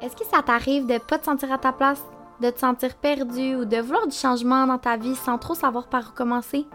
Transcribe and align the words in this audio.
Est-ce 0.00 0.14
que 0.14 0.24
ça 0.24 0.42
t'arrive 0.42 0.86
de 0.86 0.98
pas 0.98 1.18
te 1.18 1.24
sentir 1.24 1.52
à 1.52 1.58
ta 1.58 1.72
place, 1.72 2.04
de 2.40 2.50
te 2.50 2.60
sentir 2.60 2.94
perdu 2.94 3.56
ou 3.56 3.64
de 3.64 3.78
vouloir 3.78 4.06
du 4.06 4.14
changement 4.14 4.64
dans 4.64 4.78
ta 4.78 4.96
vie 4.96 5.16
sans 5.16 5.38
trop 5.38 5.54
savoir 5.54 5.88
par 5.88 6.10
où 6.10 6.12
commencer? 6.14 6.66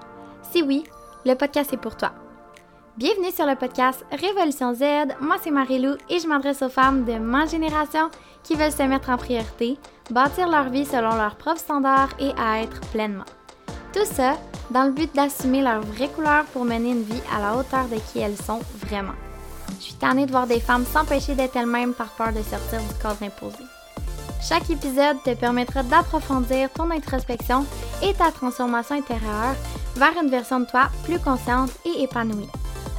Si 0.51 0.61
oui, 0.61 0.83
le 1.25 1.35
podcast 1.35 1.71
est 1.71 1.77
pour 1.77 1.95
toi. 1.95 2.11
Bienvenue 2.97 3.31
sur 3.31 3.45
le 3.45 3.55
podcast 3.55 4.05
Révolution 4.11 4.73
Z. 4.73 5.15
Moi, 5.21 5.37
c'est 5.41 5.51
Marie-Lou 5.51 5.95
et 6.09 6.19
je 6.19 6.27
m'adresse 6.27 6.61
aux 6.63 6.69
femmes 6.69 7.05
de 7.05 7.13
ma 7.13 7.45
génération 7.45 8.11
qui 8.43 8.55
veulent 8.55 8.73
se 8.73 8.83
mettre 8.83 9.09
en 9.09 9.17
priorité, 9.17 9.77
bâtir 10.11 10.49
leur 10.49 10.65
vie 10.65 10.85
selon 10.85 11.15
leurs 11.15 11.37
propres 11.37 11.61
standards 11.61 12.13
et 12.19 12.31
à 12.37 12.61
être 12.61 12.81
pleinement. 12.91 13.25
Tout 13.93 14.05
ça 14.05 14.33
dans 14.69 14.83
le 14.83 14.91
but 14.91 15.15
d'assumer 15.15 15.61
leur 15.61 15.79
vraie 15.79 16.09
couleur 16.09 16.43
pour 16.45 16.65
mener 16.65 16.91
une 16.91 17.03
vie 17.03 17.21
à 17.33 17.39
la 17.39 17.57
hauteur 17.57 17.87
de 17.87 17.95
qui 18.11 18.19
elles 18.19 18.37
sont 18.37 18.59
vraiment. 18.85 19.13
Je 19.83 19.89
suis 19.89 19.95
tannée 19.95 20.25
de 20.25 20.31
voir 20.31 20.47
des 20.47 20.61
femmes 20.61 20.85
s'empêcher 20.85 21.35
d'être 21.35 21.57
elles-mêmes 21.57 21.93
par 21.93 22.07
peur 22.07 22.31
de 22.31 22.41
sortir 22.41 22.79
du 22.79 22.95
cadre 23.01 23.21
imposé. 23.21 23.65
Chaque 24.41 24.69
épisode 24.69 25.21
te 25.25 25.35
permettra 25.35 25.83
d'approfondir 25.83 26.69
ton 26.69 26.89
introspection 26.89 27.65
et 28.01 28.13
ta 28.13 28.31
transformation 28.31 28.95
intérieure 28.95 29.55
vers 29.97 30.13
une 30.21 30.29
version 30.29 30.61
de 30.61 30.65
toi 30.65 30.87
plus 31.03 31.19
consciente 31.19 31.71
et 31.83 32.03
épanouie. 32.03 32.47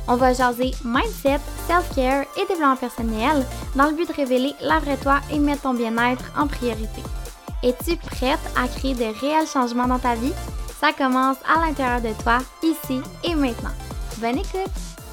On 0.08 0.16
va 0.16 0.34
jaser 0.34 0.72
mindset, 0.84 1.40
self-care 1.66 2.26
et 2.36 2.46
développement 2.48 2.76
personnel 2.76 3.46
dans 3.74 3.86
le 3.86 3.96
but 3.96 4.06
de 4.06 4.12
révéler 4.12 4.52
la 4.60 4.78
vraie 4.78 4.98
toi 4.98 5.20
et 5.32 5.38
mettre 5.38 5.62
ton 5.62 5.72
bien-être 5.72 6.32
en 6.38 6.46
priorité. 6.46 7.02
Es-tu 7.62 7.96
prête 7.96 8.38
à 8.62 8.68
créer 8.68 8.92
de 8.92 9.18
réels 9.20 9.46
changements 9.46 9.88
dans 9.88 9.98
ta 9.98 10.16
vie? 10.16 10.34
Ça 10.82 10.92
commence 10.92 11.38
à 11.48 11.64
l'intérieur 11.64 12.02
de 12.02 12.12
toi, 12.22 12.40
ici 12.62 13.00
et 13.22 13.34
maintenant. 13.34 13.72
Bonne 14.18 14.40
écoute! 14.40 15.03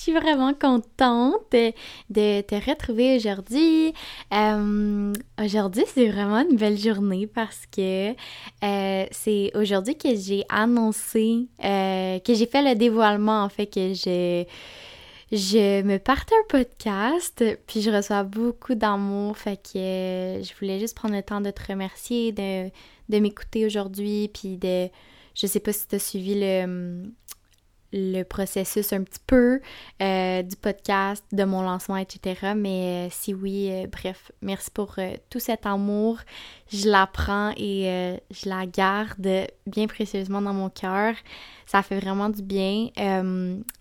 Suis 0.00 0.12
vraiment 0.12 0.54
contente 0.54 1.52
de 1.52 2.40
te 2.40 2.70
retrouver 2.70 3.16
aujourd'hui. 3.16 3.92
Euh, 4.32 5.12
aujourd'hui, 5.42 5.84
c'est 5.86 6.08
vraiment 6.08 6.40
une 6.48 6.56
belle 6.56 6.78
journée 6.78 7.26
parce 7.26 7.66
que 7.66 8.10
euh, 8.10 9.06
c'est 9.10 9.50
aujourd'hui 9.54 9.96
que 9.96 10.14
j'ai 10.14 10.44
annoncé, 10.48 11.48
euh, 11.62 12.18
que 12.20 12.34
j'ai 12.34 12.46
fait 12.46 12.62
le 12.62 12.74
dévoilement 12.74 13.44
en 13.44 13.48
fait 13.48 13.66
que 13.66 13.94
je 13.94 14.44
je 15.32 15.82
me 15.82 15.98
partais 15.98 16.34
un 16.34 16.48
podcast, 16.48 17.44
puis 17.68 17.82
je 17.82 17.90
reçois 17.92 18.24
beaucoup 18.24 18.74
d'amour, 18.74 19.38
fait 19.38 19.56
que 19.62 20.42
je 20.42 20.58
voulais 20.58 20.80
juste 20.80 20.96
prendre 20.96 21.14
le 21.14 21.22
temps 21.22 21.40
de 21.40 21.52
te 21.52 21.70
remercier, 21.70 22.32
de, 22.32 22.68
de 23.08 23.18
m'écouter 23.20 23.64
aujourd'hui, 23.64 24.28
puis 24.34 24.56
de... 24.56 24.88
Je 25.36 25.46
sais 25.46 25.60
pas 25.60 25.72
si 25.72 25.86
tu 25.86 25.94
as 25.94 25.98
suivi 26.00 26.34
le, 26.34 27.04
le 27.92 28.22
processus 28.22 28.92
un 28.92 29.02
petit 29.02 29.20
peu 29.26 29.60
euh, 30.00 30.42
du 30.42 30.56
podcast, 30.56 31.24
de 31.32 31.44
mon 31.44 31.62
lancement, 31.62 31.96
etc. 31.96 32.52
Mais 32.56 33.06
euh, 33.06 33.08
si 33.10 33.34
oui, 33.34 33.68
euh, 33.70 33.86
bref, 33.90 34.30
merci 34.42 34.70
pour 34.70 34.96
tout 35.28 35.40
cet 35.40 35.66
amour. 35.66 36.18
Je 36.72 36.88
la 36.88 37.06
prends 37.06 37.52
et 37.56 38.20
je 38.30 38.48
la 38.48 38.66
garde 38.66 39.46
bien 39.66 39.86
précieusement 39.86 40.40
dans 40.40 40.54
mon 40.54 40.70
cœur. 40.70 41.14
Ça 41.66 41.82
fait 41.82 41.98
vraiment 41.98 42.28
du 42.28 42.42
bien. 42.42 42.88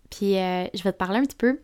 puis 0.09 0.33
je 0.33 0.83
vais 0.83 0.91
te 0.91 0.97
parler 0.97 1.19
un 1.19 1.25
petit 1.25 1.35
peu 1.35 1.59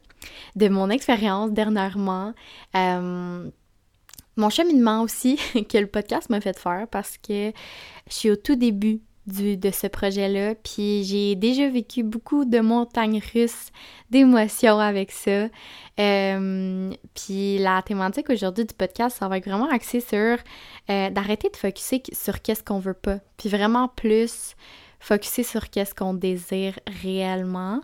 de 0.55 0.67
mon 0.67 0.89
expérience 0.89 1.51
dernièrement. 1.51 2.33
mon 2.73 4.49
cheminement 4.49 5.01
aussi 5.01 5.38
que 5.69 5.77
le 5.77 5.88
podcast 5.88 6.29
m'a 6.29 6.41
fait 6.41 6.57
faire 6.57 6.88
parce 6.91 7.17
que 7.17 7.51
je 8.07 8.13
suis 8.13 8.29
au 8.29 8.35
tout 8.35 8.55
début 8.55 9.01
de 9.28 9.72
ce 9.72 9.88
projet-là. 9.88 10.56
Puis 10.56 11.04
j'ai 11.04 11.36
déjà 11.36 11.68
vécu 11.70 12.04
beaucoup 12.04 12.45
de 12.45 12.59
montagnes 12.59 13.22
russes 13.34 13.72
d'émotions 14.09 14.80
avec 14.80 15.12
ça. 15.12 15.48
Euh, 16.00 16.92
puis 17.14 17.58
la 17.58 17.81
thématique 17.81 18.30
aujourd'hui 18.30 18.66
du 18.66 18.73
podcast, 18.73 19.18
ça 19.18 19.28
va 19.28 19.38
être 19.38 19.46
vraiment 19.46 19.70
axé 19.70 20.00
sur 20.00 20.38
euh, 20.90 21.09
d'arrêter 21.09 21.50
de 21.50 21.56
focuser 21.56 22.03
sur 22.14 22.41
qu'est-ce 22.41 22.64
qu'on 22.64 22.80
veut 22.80 22.94
pas. 22.94 23.19
Puis 23.38 23.50
vraiment 23.50 23.88
plus 23.88 24.56
focuser 25.00 25.44
sur 25.44 25.69
qu'est-ce 25.69 25.96
qu'on 25.96 26.14
désire 26.14 26.80
réellement. 27.03 27.81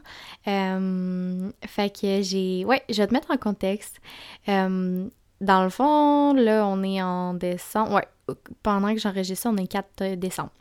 Euh, 0.48 1.52
fait 1.66 1.90
que 1.90 2.22
j'ai... 2.22 2.66
Ouais, 2.66 2.84
je 2.90 2.98
vais 2.98 3.08
te 3.08 3.14
mettre 3.14 3.32
en 3.32 3.38
contexte. 3.38 4.00
dans 4.48 5.64
le 5.64 5.70
fond, 5.70 6.34
là, 6.34 6.68
on 6.68 6.84
est 6.84 7.02
en 7.02 7.34
décembre. 7.34 7.96
Ouais, 7.96 8.36
pendant 8.62 8.94
que 8.94 9.00
j'enregistre 9.00 9.48
on 9.52 9.58
est 9.58 9.68
4 9.68 10.16
décembre. 10.16 10.52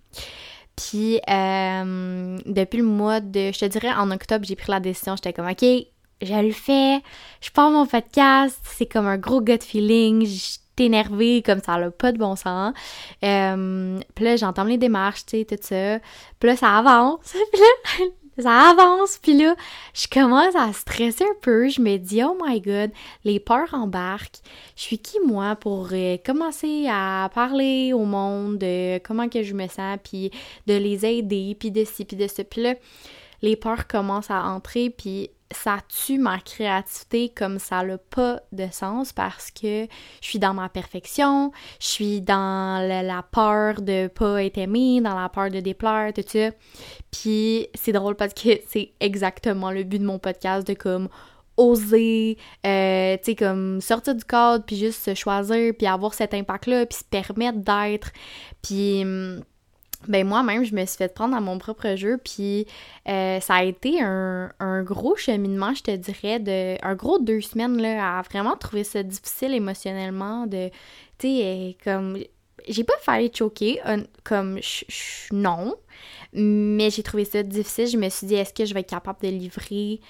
Puis 0.81 1.21
euh, 1.29 2.39
depuis 2.47 2.79
le 2.79 2.85
mois 2.85 3.21
de, 3.21 3.53
je 3.53 3.59
te 3.59 3.65
dirais 3.67 3.93
en 3.93 4.11
octobre, 4.11 4.45
j'ai 4.47 4.57
pris 4.57 4.71
la 4.71 4.81
décision, 4.81 5.15
j'étais 5.17 5.33
comme 5.33 5.49
ok, 5.49 5.65
je 6.23 6.35
le 6.35 6.53
fais, 6.53 7.03
je 7.41 7.51
pars 7.51 7.71
mon 7.71 7.87
podcast, 7.87 8.59
c'est 8.65 8.87
comme 8.87 9.07
un 9.07 9.19
gros 9.19 9.43
gut 9.43 9.59
feeling, 9.61 10.25
j'étais 10.25 10.87
énervée 10.87 11.43
comme 11.43 11.61
ça 11.61 11.79
n'a 11.79 11.91
pas 11.91 12.13
de 12.13 12.19
bon 12.19 12.35
sens. 12.37 12.73
Euh, 13.25 13.99
puis 14.15 14.25
là, 14.25 14.37
j'entends 14.37 14.65
les 14.65 14.79
démarches, 14.79 15.27
tu 15.27 15.39
sais, 15.39 15.45
tout 15.45 15.57
ça. 15.61 15.99
Puis 16.39 16.49
là, 16.49 16.57
ça 16.57 16.79
avance. 16.79 17.21
Puis 17.53 17.61
là, 17.61 18.07
ça 18.41 18.71
avance, 18.71 19.19
puis 19.23 19.37
là, 19.37 19.55
je 19.95 20.06
commence 20.09 20.55
à 20.56 20.73
stresser 20.73 21.25
un 21.25 21.37
peu, 21.41 21.69
je 21.69 21.81
me 21.81 21.97
dis, 21.97 22.23
oh 22.23 22.37
my 22.43 22.61
god, 22.61 22.91
les 23.25 23.41
peurs 23.41 23.73
embarquent, 23.73 24.41
je 24.77 24.83
suis 24.83 24.99
qui 24.99 25.19
moi 25.27 25.56
pour 25.56 25.89
euh, 25.93 26.17
commencer 26.25 26.87
à 26.91 27.31
parler 27.34 27.93
au 27.93 28.05
monde 28.05 28.59
de 28.59 28.99
comment 28.99 29.28
que 29.28 29.43
je 29.43 29.55
me 29.55 29.67
sens, 29.69 29.99
puis 30.03 30.31
de 30.67 30.75
les 30.75 31.05
aider, 31.06 31.56
puis 31.59 31.71
de 31.71 31.84
ci, 31.84 32.05
puis 32.05 32.17
de 32.17 32.27
ça, 32.27 32.45
puis 32.45 32.62
là, 32.62 32.75
les 33.43 33.56
peurs 33.56 33.87
commencent 33.87 34.31
à 34.31 34.45
entrer, 34.45 34.91
puis 34.91 35.31
ça 35.53 35.78
tue 35.88 36.19
ma 36.19 36.38
créativité 36.38 37.28
comme 37.28 37.59
ça 37.59 37.83
n'a 37.83 37.99
pas 37.99 38.41
de 38.53 38.66
sens 38.71 39.12
parce 39.12 39.50
que 39.50 39.87
je 40.21 40.27
suis 40.27 40.38
dans 40.38 40.55
ma 40.55 40.69
perfection, 40.69 41.53
je 41.81 41.87
suis 41.87 42.21
dans 42.21 42.87
la, 42.87 43.22
peur 43.22 43.83
de 43.83 44.06
pas 44.09 44.44
être 44.44 44.59
aimée, 44.59 45.00
dans 45.00 45.19
la 45.19 45.28
peur 45.28 45.50
de 45.50 45.60
déplaire, 45.60 46.12
tout 46.15 46.22
ça. 46.27 46.50
Puis 47.10 47.69
c'est 47.75 47.93
drôle 47.93 48.15
parce 48.15 48.34
que 48.34 48.60
c'est 48.69 48.93
exactement 49.00 49.71
le 49.71 49.83
but 49.83 49.99
de 49.99 50.06
mon 50.06 50.19
podcast 50.19 50.66
de 50.66 50.75
comme 50.75 51.09
oser, 51.56 52.39
euh, 52.65 53.16
tu 53.19 53.25
sais, 53.25 53.34
comme 53.34 53.81
sortir 53.81 54.15
du 54.15 54.25
cadre, 54.25 54.65
puis 54.65 54.77
juste 54.77 55.03
se 55.03 55.15
choisir, 55.15 55.75
puis 55.77 55.87
avoir 55.87 56.15
cet 56.15 56.33
impact-là, 56.33 56.87
puis 56.87 56.99
se 56.99 57.05
permettre 57.05 57.59
d'être, 57.59 58.12
puis 58.62 59.03
hum, 59.03 59.43
ben 60.09 60.27
moi-même, 60.27 60.65
je 60.65 60.75
me 60.75 60.84
suis 60.87 60.97
fait 60.97 61.12
prendre 61.12 61.37
à 61.37 61.41
mon 61.41 61.59
propre 61.59 61.94
jeu, 61.94 62.19
puis 62.19 62.66
euh, 63.09 63.38
ça 63.41 63.56
a 63.56 63.65
été 63.65 64.00
un, 64.00 64.50
gros 64.83 65.16
cheminement, 65.16 65.75
je 65.75 65.83
te 65.83 65.97
dirais, 65.97 66.38
de 66.38 66.77
un 66.84 66.94
gros 66.94 67.19
deux 67.19 67.41
semaines, 67.41 67.81
là, 67.81 68.19
à 68.19 68.22
vraiment 68.22 68.56
trouver 68.56 68.84
ça 68.84 69.03
difficile 69.03 69.55
émotionnellement, 69.55 70.47
de, 70.47 70.71
tu 71.19 71.28
sais, 71.28 71.43
euh, 71.44 71.72
comme, 71.84 72.19
j'ai 72.69 72.84
pas 72.84 72.97
failli 73.00 73.31
choquer, 73.34 73.81
comme, 74.25 74.59
non, 75.33 75.75
mais 76.33 76.91
j'ai 76.91 77.03
trouvé 77.03 77.25
ça 77.25 77.43
difficile, 77.43 77.89
je 77.89 77.97
me 77.99 78.09
suis 78.09 78.27
dit, 78.27 78.34
est-ce 78.34 78.55
que 78.55 78.65
je 78.65 78.72
vais 78.72 78.81
être 78.81 78.91
capable 78.91 79.21
de 79.22 79.28
livrer 79.28 80.00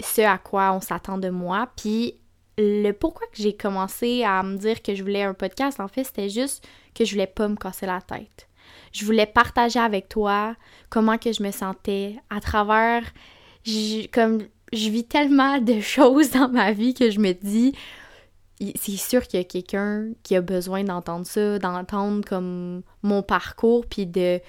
ce 0.00 0.20
à 0.20 0.36
quoi 0.36 0.72
on 0.72 0.80
s'attend 0.80 1.16
de 1.16 1.30
moi, 1.30 1.68
puis 1.76 2.18
le 2.58 2.92
pourquoi 2.92 3.26
que 3.28 3.42
j'ai 3.42 3.54
commencé 3.54 4.24
à 4.24 4.42
me 4.42 4.56
dire 4.56 4.82
que 4.82 4.94
je 4.94 5.02
voulais 5.02 5.22
un 5.22 5.34
podcast, 5.34 5.80
en 5.80 5.88
fait, 5.88 6.04
c'était 6.04 6.28
juste 6.28 6.66
que 6.94 7.04
je 7.04 7.12
voulais 7.12 7.26
pas 7.26 7.48
me 7.48 7.56
casser 7.56 7.86
la 7.86 8.00
tête 8.00 8.45
je 8.96 9.04
voulais 9.04 9.26
partager 9.26 9.78
avec 9.78 10.08
toi 10.08 10.56
comment 10.88 11.18
que 11.18 11.32
je 11.32 11.42
me 11.42 11.50
sentais 11.50 12.16
à 12.30 12.40
travers 12.40 13.02
comme 14.12 14.42
je 14.72 14.90
vis 14.90 15.04
tellement 15.04 15.58
de 15.58 15.80
choses 15.96 16.30
dans 16.30 16.48
ma 16.48 16.72
vie 16.72 16.94
que 16.94 17.10
je 17.10 17.20
me 17.20 17.32
dis 17.32 17.74
c'est 18.58 18.96
sûr 18.96 19.26
qu'il 19.26 19.38
y 19.38 19.42
a 19.42 19.44
quelqu'un 19.44 20.08
qui 20.22 20.34
a 20.34 20.40
besoin 20.40 20.82
d'entendre 20.82 21.26
ça, 21.26 21.58
d'entendre 21.58 22.24
comme 22.26 22.82
mon 23.02 23.22
parcours 23.22 23.84
puis 23.86 24.06
de 24.06 24.40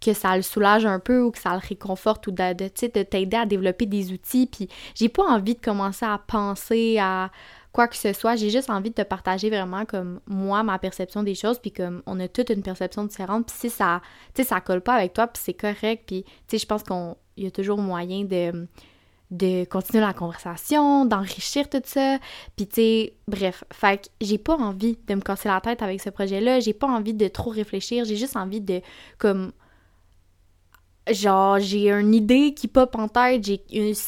que 0.00 0.14
ça 0.14 0.34
le 0.34 0.42
soulage 0.42 0.84
un 0.84 0.98
peu 0.98 1.22
ou 1.22 1.30
que 1.30 1.38
ça 1.38 1.52
le 1.52 1.60
réconforte 1.64 2.26
ou 2.26 2.32
de, 2.32 2.54
de, 2.54 2.64
de 2.64 3.02
t'aider 3.04 3.36
à 3.36 3.46
développer 3.46 3.86
des 3.86 4.10
outils 4.10 4.48
puis 4.48 4.68
j'ai 4.96 5.08
pas 5.08 5.22
envie 5.22 5.54
de 5.54 5.60
commencer 5.60 6.04
à 6.04 6.18
penser 6.18 6.98
à 6.98 7.30
quoi 7.72 7.88
que 7.88 7.96
ce 7.96 8.12
soit. 8.12 8.36
J'ai 8.36 8.50
juste 8.50 8.70
envie 8.70 8.90
de 8.90 8.94
te 8.94 9.02
partager 9.02 9.50
vraiment 9.50 9.84
comme 9.84 10.20
moi, 10.26 10.62
ma 10.62 10.78
perception 10.78 11.22
des 11.22 11.34
choses, 11.34 11.58
puis 11.58 11.72
comme 11.72 12.02
on 12.06 12.20
a 12.20 12.28
toute 12.28 12.50
une 12.50 12.62
perception 12.62 13.04
différente, 13.04 13.46
puis 13.46 13.56
si 13.58 13.70
ça, 13.70 14.02
tu 14.34 14.42
sais, 14.42 14.48
ça 14.48 14.60
colle 14.60 14.82
pas 14.82 14.94
avec 14.94 15.14
toi, 15.14 15.26
puis 15.26 15.42
c'est 15.42 15.54
correct, 15.54 16.04
puis 16.06 16.24
tu 16.24 16.32
sais, 16.48 16.58
je 16.58 16.66
pense 16.66 16.82
qu'il 16.82 17.44
y 17.44 17.46
a 17.46 17.50
toujours 17.50 17.78
moyen 17.78 18.24
de 18.24 18.68
de 19.32 19.64
continuer 19.64 20.02
la 20.02 20.12
conversation, 20.12 21.06
d'enrichir 21.06 21.68
tout 21.70 21.80
ça. 21.84 22.18
Puis 22.54 22.66
tu 22.66 22.74
sais, 22.74 23.14
bref, 23.26 23.64
fait 23.72 24.02
que 24.02 24.08
j'ai 24.20 24.36
pas 24.36 24.56
envie 24.56 24.98
de 25.08 25.14
me 25.14 25.22
casser 25.22 25.48
la 25.48 25.60
tête 25.62 25.80
avec 25.80 26.02
ce 26.02 26.10
projet-là, 26.10 26.60
j'ai 26.60 26.74
pas 26.74 26.86
envie 26.86 27.14
de 27.14 27.28
trop 27.28 27.50
réfléchir, 27.50 28.04
j'ai 28.04 28.16
juste 28.16 28.36
envie 28.36 28.60
de 28.60 28.82
comme 29.18 29.52
genre 31.10 31.58
j'ai 31.58 31.90
une 31.90 32.14
idée 32.14 32.52
qui 32.54 32.68
pop 32.68 32.94
en 32.94 33.08
tête, 33.08 33.44
j'ai 33.44 33.64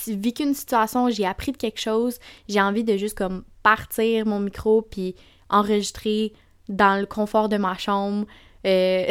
vécu 0.08 0.42
une 0.42 0.54
situation, 0.54 1.08
j'ai 1.08 1.26
appris 1.26 1.52
de 1.52 1.56
quelque 1.56 1.80
chose, 1.80 2.18
j'ai 2.46 2.60
envie 2.60 2.84
de 2.84 2.98
juste 2.98 3.16
comme 3.16 3.44
partir 3.64 4.26
mon 4.26 4.38
micro 4.38 4.82
puis 4.82 5.16
enregistrer 5.50 6.32
dans 6.68 7.00
le 7.00 7.06
confort 7.06 7.48
de 7.48 7.56
ma 7.56 7.76
chambre. 7.76 8.26
Euh, 8.66 9.04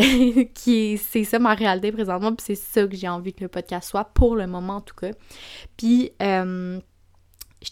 qui 0.56 0.98
c'est 0.98 1.24
ça 1.26 1.38
ma 1.38 1.54
réalité 1.54 1.92
présentement 1.92 2.34
puis 2.34 2.44
c'est 2.44 2.56
ça 2.56 2.88
que 2.88 2.96
j'ai 2.96 3.08
envie 3.08 3.34
que 3.34 3.44
le 3.44 3.50
podcast 3.50 3.88
soit 3.88 4.06
pour 4.06 4.36
le 4.36 4.48
moment 4.48 4.78
en 4.78 4.82
tout 4.82 4.96
cas 4.96 5.12
puis 5.78 6.10
euh, 6.24 6.80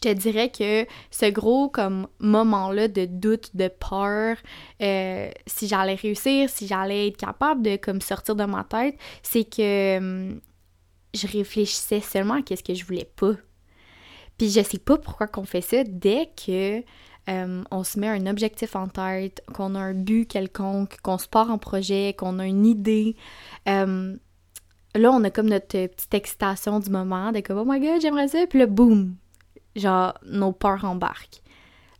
te 0.01 0.13
dirais 0.13 0.49
que 0.49 0.85
ce 1.11 1.29
gros 1.29 1.69
comme 1.69 2.07
moment-là 2.19 2.87
de 2.87 3.05
doute, 3.05 3.55
de 3.55 3.67
peur, 3.67 4.37
euh, 4.81 5.29
si 5.45 5.67
j'allais 5.67 5.95
réussir, 5.95 6.49
si 6.49 6.67
j'allais 6.67 7.07
être 7.07 7.17
capable 7.17 7.61
de 7.61 7.75
comme 7.77 8.01
sortir 8.01 8.35
de 8.35 8.45
ma 8.45 8.63
tête, 8.63 8.97
c'est 9.23 9.43
que 9.43 9.97
hum, 9.97 10.41
je 11.13 11.27
réfléchissais 11.27 12.01
seulement 12.01 12.35
à 12.35 12.55
ce 12.55 12.63
que 12.63 12.73
je 12.73 12.85
voulais 12.85 13.09
pas. 13.15 13.33
Puis 14.41 14.49
je 14.49 14.63
sais 14.63 14.79
pas 14.79 14.97
pourquoi 14.97 15.27
qu'on 15.27 15.43
fait 15.43 15.61
ça 15.61 15.83
dès 15.83 16.31
que 16.35 16.79
hum, 17.27 17.63
on 17.69 17.83
se 17.83 17.99
met 17.99 18.07
un 18.07 18.25
objectif 18.25 18.75
en 18.75 18.87
tête, 18.87 19.43
qu'on 19.53 19.75
a 19.75 19.79
un 19.79 19.93
but 19.93 20.25
quelconque, 20.25 20.97
qu'on 21.03 21.19
se 21.19 21.27
part 21.27 21.51
en 21.51 21.59
projet, 21.59 22.15
qu'on 22.17 22.39
a 22.39 22.47
une 22.47 22.65
idée. 22.65 23.15
Hum, 23.67 24.17
là, 24.95 25.11
on 25.11 25.23
a 25.25 25.29
comme 25.29 25.47
notre 25.47 25.85
petite 25.85 26.13
excitation 26.15 26.79
du 26.79 26.89
moment, 26.89 27.31
de 27.31 27.41
comme 27.41 27.59
oh 27.59 27.65
my 27.67 27.79
god, 27.79 28.01
j'aimerais 28.01 28.29
ça, 28.29 28.47
puis 28.49 28.57
là, 28.57 28.65
boum, 28.65 29.13
genre, 29.75 30.15
nos 30.25 30.53
peurs 30.53 30.85
embarquent. 30.85 31.43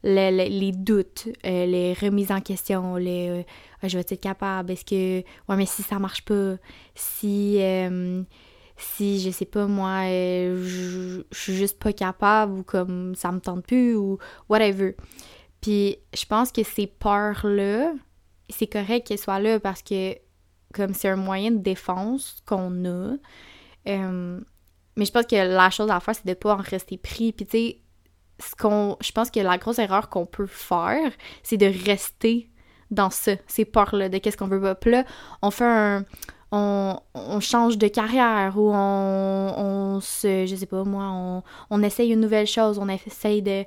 les 0.02 0.72
doutes, 0.72 1.28
euh, 1.46 1.68
les 1.68 1.94
remises 1.94 2.32
en 2.32 2.42
question, 2.42 2.96
les 2.96 3.30
euh, 3.30 3.44
ah, 3.84 3.88
je 3.88 4.00
vais 4.00 4.02
être 4.02 4.20
capable, 4.20 4.72
est-ce 4.72 4.86
que 4.86 5.20
ouais 5.48 5.58
mais 5.58 5.68
si 5.68 5.84
ça 5.84 6.00
marche 6.00 6.26
pas, 6.26 6.56
si 6.96 7.58
euh, 7.60 8.24
si 8.82 9.20
je 9.20 9.32
sais 9.32 9.46
pas 9.46 9.68
moi 9.68 10.04
je, 10.06 11.24
suis 11.32 11.56
juste 11.56 11.80
pas 11.80 11.94
capable 11.94 12.60
ou 12.60 12.64
comme 12.64 13.16
ça 13.16 13.32
me 13.32 13.40
tente 13.40 13.66
plus 13.66 13.96
ou 13.96 14.18
whatever. 14.50 14.96
Puis 15.62 15.98
je 16.14 16.26
pense 16.26 16.52
que 16.52 16.64
ces 16.64 16.88
peurs 16.88 17.46
là, 17.46 17.94
c'est 18.50 18.68
correct 18.68 19.08
qu'elles 19.08 19.20
soient 19.20 19.40
là 19.40 19.60
parce 19.60 19.82
que 19.84 20.16
comme 20.74 20.94
c'est 20.94 21.10
un 21.10 21.16
moyen 21.16 21.52
de 21.52 21.60
défense 21.60 22.42
qu'on 22.46 22.86
a. 22.86 23.16
Mais 24.98 25.06
je 25.06 25.12
pense 25.12 25.26
que 25.26 25.36
la 25.36 25.70
chose 25.70 25.90
à 25.90 26.00
faire, 26.00 26.16
c'est 26.16 26.26
de 26.26 26.34
pas 26.34 26.54
en 26.54 26.58
rester 26.58 26.98
pris. 26.98 27.32
Puis 27.32 27.46
tu 27.46 27.52
sais, 27.52 27.82
ce 28.40 28.56
qu'on, 28.56 28.98
je 29.02 29.12
pense 29.12 29.32
que 29.32 29.40
la 29.40 29.58
grosse 29.58 29.80
erreur 29.80 30.10
qu'on 30.10 30.26
peut 30.26 30.48
faire, 30.48 31.12
c'est 31.44 31.58
de 31.58 31.68
rester 31.86 32.50
dans 32.90 33.10
ça, 33.10 33.34
ces 33.48 33.64
peurs-là, 33.66 34.10
de 34.10 34.18
qu'est-ce 34.18 34.38
qu'on 34.38 34.48
veut 34.48 34.62
pas. 34.62 34.76
Puis 34.76 34.92
là, 34.92 35.06
on 35.42 35.52
fait 35.52 35.66
un... 35.66 36.06
On, 36.54 36.98
change 37.40 37.78
de 37.78 37.88
carrière 37.88 38.58
ou 38.58 38.72
on, 38.74 39.54
on 39.58 40.02
se, 40.02 40.46
je 40.46 40.56
sais 40.56 40.66
pas 40.66 40.84
moi, 40.84 41.06
on, 41.06 41.44
on 41.70 41.82
essaye 41.82 42.12
une 42.12 42.20
nouvelle 42.20 42.46
chose, 42.46 42.78
on 42.78 42.88
essaye 42.90 43.42
de, 43.42 43.64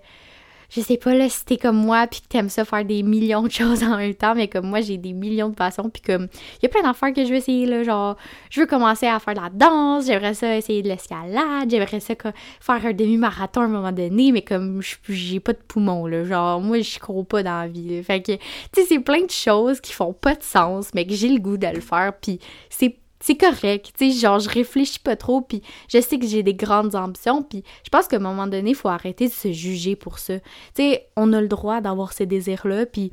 je 0.75 0.81
sais 0.81 0.97
pas 0.97 1.15
là 1.15 1.29
si 1.29 1.45
t'es 1.45 1.57
comme 1.57 1.77
moi 1.77 2.07
puis 2.07 2.21
que 2.21 2.27
t'aimes 2.27 2.49
ça 2.49 2.65
faire 2.65 2.85
des 2.85 3.03
millions 3.03 3.43
de 3.43 3.51
choses 3.51 3.83
en 3.85 3.97
même 3.97 4.15
temps 4.15 4.35
mais 4.35 4.49
comme 4.49 4.67
moi 4.67 4.81
j'ai 4.81 4.97
des 4.97 5.13
millions 5.13 5.49
de 5.49 5.55
passions 5.55 5.89
puis 5.89 6.03
comme 6.03 6.29
il 6.59 6.65
y 6.65 6.67
a 6.67 6.69
plein 6.69 6.83
d'affaires 6.83 7.13
que 7.13 7.25
je 7.25 7.31
veux 7.31 7.37
essayer 7.37 7.67
là 7.67 7.83
genre 7.83 8.17
je 8.51 8.61
veux 8.61 8.67
commencer 8.67 9.07
à 9.07 9.19
faire 9.19 9.35
de 9.35 9.41
la 9.41 9.51
danse 9.51 10.07
j'aimerais 10.07 10.35
ça 10.35 10.57
essayer 10.57 10.83
de 10.83 10.89
l'escalade 10.89 11.69
j'aimerais 11.69 12.01
ça 12.01 12.15
faire 12.61 12.87
un 12.87 12.93
demi-marathon 12.93 13.63
à 13.63 13.65
un 13.65 13.69
moment 13.69 13.93
donné 13.93 14.33
mais 14.33 14.43
comme 14.43 14.81
j'ai 15.09 15.41
pas 15.41 15.53
de 15.53 15.59
poumons 15.59 16.07
là 16.07 16.25
genre 16.25 16.61
moi 16.61 16.81
je 16.81 16.99
crois 16.99 17.25
pas 17.25 17.43
dans 17.43 17.61
la 17.61 17.69
vie 17.69 18.03
fait 18.03 18.21
que 18.21 18.33
tu 18.33 18.39
sais 18.75 18.85
c'est 18.89 19.01
plein 19.01 19.25
de 19.25 19.31
choses 19.31 19.81
qui 19.81 19.93
font 19.93 20.13
pas 20.13 20.35
de 20.35 20.43
sens 20.43 20.91
mais 20.95 21.07
que 21.07 21.15
j'ai 21.15 21.29
le 21.29 21.39
goût 21.39 21.57
de 21.57 21.67
le 21.67 21.81
faire 21.81 22.13
puis 22.21 22.41
c'est 22.69 22.97
c'est 23.21 23.37
correct, 23.37 23.93
tu 23.97 24.13
sais, 24.13 24.19
genre 24.19 24.39
je 24.39 24.49
réfléchis 24.49 24.99
pas 24.99 25.17
trop, 25.17 25.41
puis 25.41 25.63
je 25.89 26.01
sais 26.01 26.19
que 26.19 26.27
j'ai 26.27 26.43
des 26.43 26.55
grandes 26.55 26.95
ambitions, 26.95 27.43
puis 27.43 27.63
je 27.85 27.91
pense 27.91 28.07
qu'à 28.07 28.17
un 28.17 28.21
moment 28.21 28.47
donné, 28.47 28.71
il 28.71 28.77
faut 28.77 28.89
arrêter 28.89 29.29
de 29.29 29.33
se 29.33 29.53
juger 29.53 29.97
pour 29.97 30.19
ça. 30.19 30.39
Tu 30.39 30.45
sais, 30.77 31.09
on 31.17 31.33
a 31.33 31.41
le 31.41 31.49
droit 31.49 31.81
d'avoir 31.81 32.13
ces 32.13 32.27
désirs-là, 32.27 32.87
puis 32.87 33.13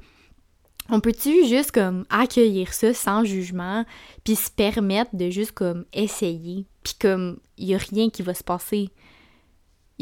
on 0.89 0.99
peut-tu 0.99 1.45
juste 1.45 1.71
comme 1.71 2.05
accueillir 2.09 2.73
ça 2.73 2.93
sans 2.93 3.23
jugement, 3.23 3.85
puis 4.23 4.35
se 4.35 4.51
permettre 4.51 5.15
de 5.15 5.29
juste 5.29 5.53
comme 5.53 5.85
essayer, 5.93 6.65
puis 6.83 6.95
comme 6.99 7.39
il 7.57 7.67
y 7.67 7.75
a 7.75 7.77
rien 7.77 8.09
qui 8.09 8.23
va 8.23 8.33
se 8.33 8.43
passer? 8.43 8.89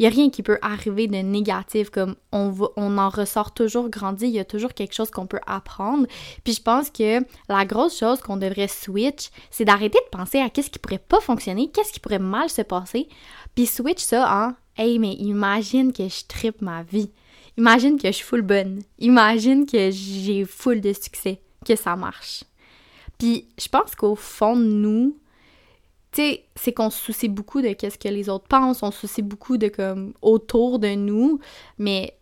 N'y 0.00 0.06
a 0.06 0.10
rien 0.10 0.30
qui 0.30 0.42
peut 0.42 0.58
arriver 0.62 1.06
de 1.06 1.16
négatif, 1.16 1.90
comme 1.90 2.16
on, 2.32 2.54
on 2.76 2.98
en 2.98 3.08
ressort 3.08 3.52
toujours 3.52 3.88
grandi, 3.88 4.26
il 4.26 4.32
y 4.32 4.38
a 4.38 4.44
toujours 4.44 4.74
quelque 4.74 4.94
chose 4.94 5.10
qu'on 5.10 5.26
peut 5.26 5.40
apprendre. 5.46 6.06
Puis 6.44 6.54
je 6.54 6.62
pense 6.62 6.90
que 6.90 7.20
la 7.48 7.64
grosse 7.64 7.98
chose 7.98 8.20
qu'on 8.20 8.36
devrait 8.36 8.68
switch, 8.68 9.30
c'est 9.50 9.64
d'arrêter 9.64 9.98
de 9.98 10.16
penser 10.16 10.38
à 10.38 10.50
qu'est-ce 10.50 10.70
qui 10.70 10.78
pourrait 10.78 10.98
pas 10.98 11.20
fonctionner, 11.20 11.70
qu'est-ce 11.70 11.92
qui 11.92 12.00
pourrait 12.00 12.18
mal 12.18 12.48
se 12.48 12.62
passer, 12.62 13.08
puis 13.54 13.66
switch 13.66 14.02
ça 14.02 14.30
en 14.32 14.54
Hey, 14.76 14.98
mais 14.98 15.12
imagine 15.12 15.92
que 15.92 16.08
je 16.08 16.24
tripe 16.26 16.62
ma 16.62 16.82
vie. 16.82 17.10
Imagine 17.58 17.98
que 17.98 18.06
je 18.08 18.12
suis 18.12 18.24
full 18.24 18.40
bonne. 18.40 18.82
Imagine 18.98 19.66
que 19.66 19.90
j'ai 19.90 20.46
full 20.46 20.80
de 20.80 20.94
succès, 20.94 21.42
que 21.66 21.76
ça 21.76 21.96
marche. 21.96 22.44
Puis 23.18 23.48
je 23.58 23.68
pense 23.68 23.94
qu'au 23.94 24.14
fond 24.14 24.56
de 24.56 24.64
nous, 24.64 25.18
tu 26.12 26.22
sais, 26.22 26.44
c'est 26.56 26.72
qu'on 26.72 26.90
se 26.90 26.98
soucie 26.98 27.28
beaucoup 27.28 27.62
de 27.62 27.72
qu'est-ce 27.72 27.98
que 27.98 28.08
les 28.08 28.28
autres 28.28 28.46
pensent, 28.48 28.82
on 28.82 28.90
se 28.90 29.00
soucie 29.00 29.22
beaucoup 29.22 29.56
de 29.56 29.68
comme 29.68 30.12
autour 30.22 30.78
de 30.78 30.94
nous, 30.94 31.38
mais 31.78 32.16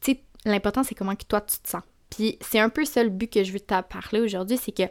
tu 0.00 0.12
sais, 0.12 0.22
l'important 0.44 0.82
c'est 0.82 0.94
comment 0.94 1.14
que 1.14 1.24
toi 1.24 1.40
tu 1.40 1.58
te 1.58 1.68
sens. 1.68 1.82
Puis 2.10 2.38
c'est 2.40 2.58
un 2.58 2.68
peu 2.68 2.84
ça 2.84 3.04
le 3.04 3.10
but 3.10 3.30
que 3.30 3.44
je 3.44 3.52
veux 3.52 3.60
te 3.60 3.80
parler 3.82 4.20
aujourd'hui, 4.20 4.56
c'est 4.56 4.72
que 4.72 4.84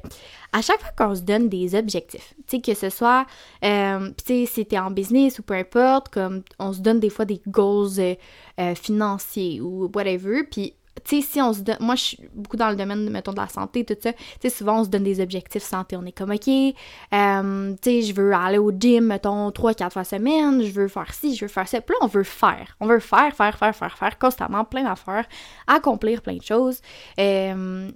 à 0.53 0.61
chaque 0.61 0.79
fois 0.79 0.91
qu'on 0.97 1.15
se 1.15 1.21
donne 1.21 1.49
des 1.49 1.75
objectifs, 1.75 2.35
tu 2.47 2.57
sais, 2.57 2.61
que 2.61 2.73
ce 2.73 2.89
soit, 2.89 3.25
euh, 3.65 4.11
tu 4.17 4.25
sais, 4.25 4.45
si 4.45 4.65
t'es 4.65 4.77
en 4.77 4.91
business 4.91 5.39
ou 5.39 5.43
peu 5.43 5.55
importe, 5.55 6.09
comme 6.09 6.43
on 6.59 6.73
se 6.73 6.79
donne 6.79 6.99
des 6.99 7.09
fois 7.09 7.25
des 7.25 7.41
goals 7.47 7.99
euh, 7.99 8.15
euh, 8.59 8.75
financiers 8.75 9.61
ou 9.61 9.89
whatever, 9.93 10.43
puis 10.43 10.75
tu 11.03 11.21
sais, 11.21 11.27
si 11.27 11.41
on 11.41 11.53
se 11.53 11.61
donne. 11.61 11.77
Moi, 11.79 11.95
je 11.95 12.01
suis 12.01 12.19
beaucoup 12.33 12.57
dans 12.57 12.69
le 12.69 12.75
domaine, 12.75 13.09
mettons, 13.09 13.31
de 13.31 13.37
la 13.37 13.47
santé, 13.47 13.83
tout 13.85 13.95
ça. 14.01 14.13
Tu 14.13 14.19
sais, 14.41 14.49
souvent, 14.49 14.81
on 14.81 14.83
se 14.83 14.89
donne 14.89 15.03
des 15.03 15.19
objectifs 15.19 15.63
santé. 15.63 15.95
On 15.97 16.05
est 16.05 16.11
comme, 16.11 16.31
OK, 16.31 16.47
euh, 16.47 17.73
tu 17.81 17.89
sais, 17.89 18.01
je 18.01 18.13
veux 18.13 18.33
aller 18.33 18.57
au 18.57 18.71
gym, 18.71 19.05
mettons, 19.05 19.51
trois, 19.51 19.73
quatre 19.73 19.93
fois 19.93 20.03
semaine. 20.03 20.63
Je 20.63 20.71
veux 20.71 20.87
faire 20.87 21.13
ci, 21.13 21.35
je 21.35 21.45
veux 21.45 21.49
faire 21.49 21.67
ça. 21.67 21.81
Puis 21.81 21.93
là, 21.99 22.05
on 22.05 22.07
veut 22.07 22.23
faire. 22.23 22.75
On 22.79 22.87
veut 22.87 22.99
faire, 22.99 23.35
faire, 23.35 23.57
faire, 23.57 23.75
faire, 23.75 23.97
faire, 23.97 24.19
constamment, 24.19 24.65
plein 24.65 24.83
d'affaires, 24.83 25.27
accomplir 25.67 26.21
plein 26.21 26.37
de 26.37 26.43
choses. 26.43 26.81
Euh, 27.19 27.91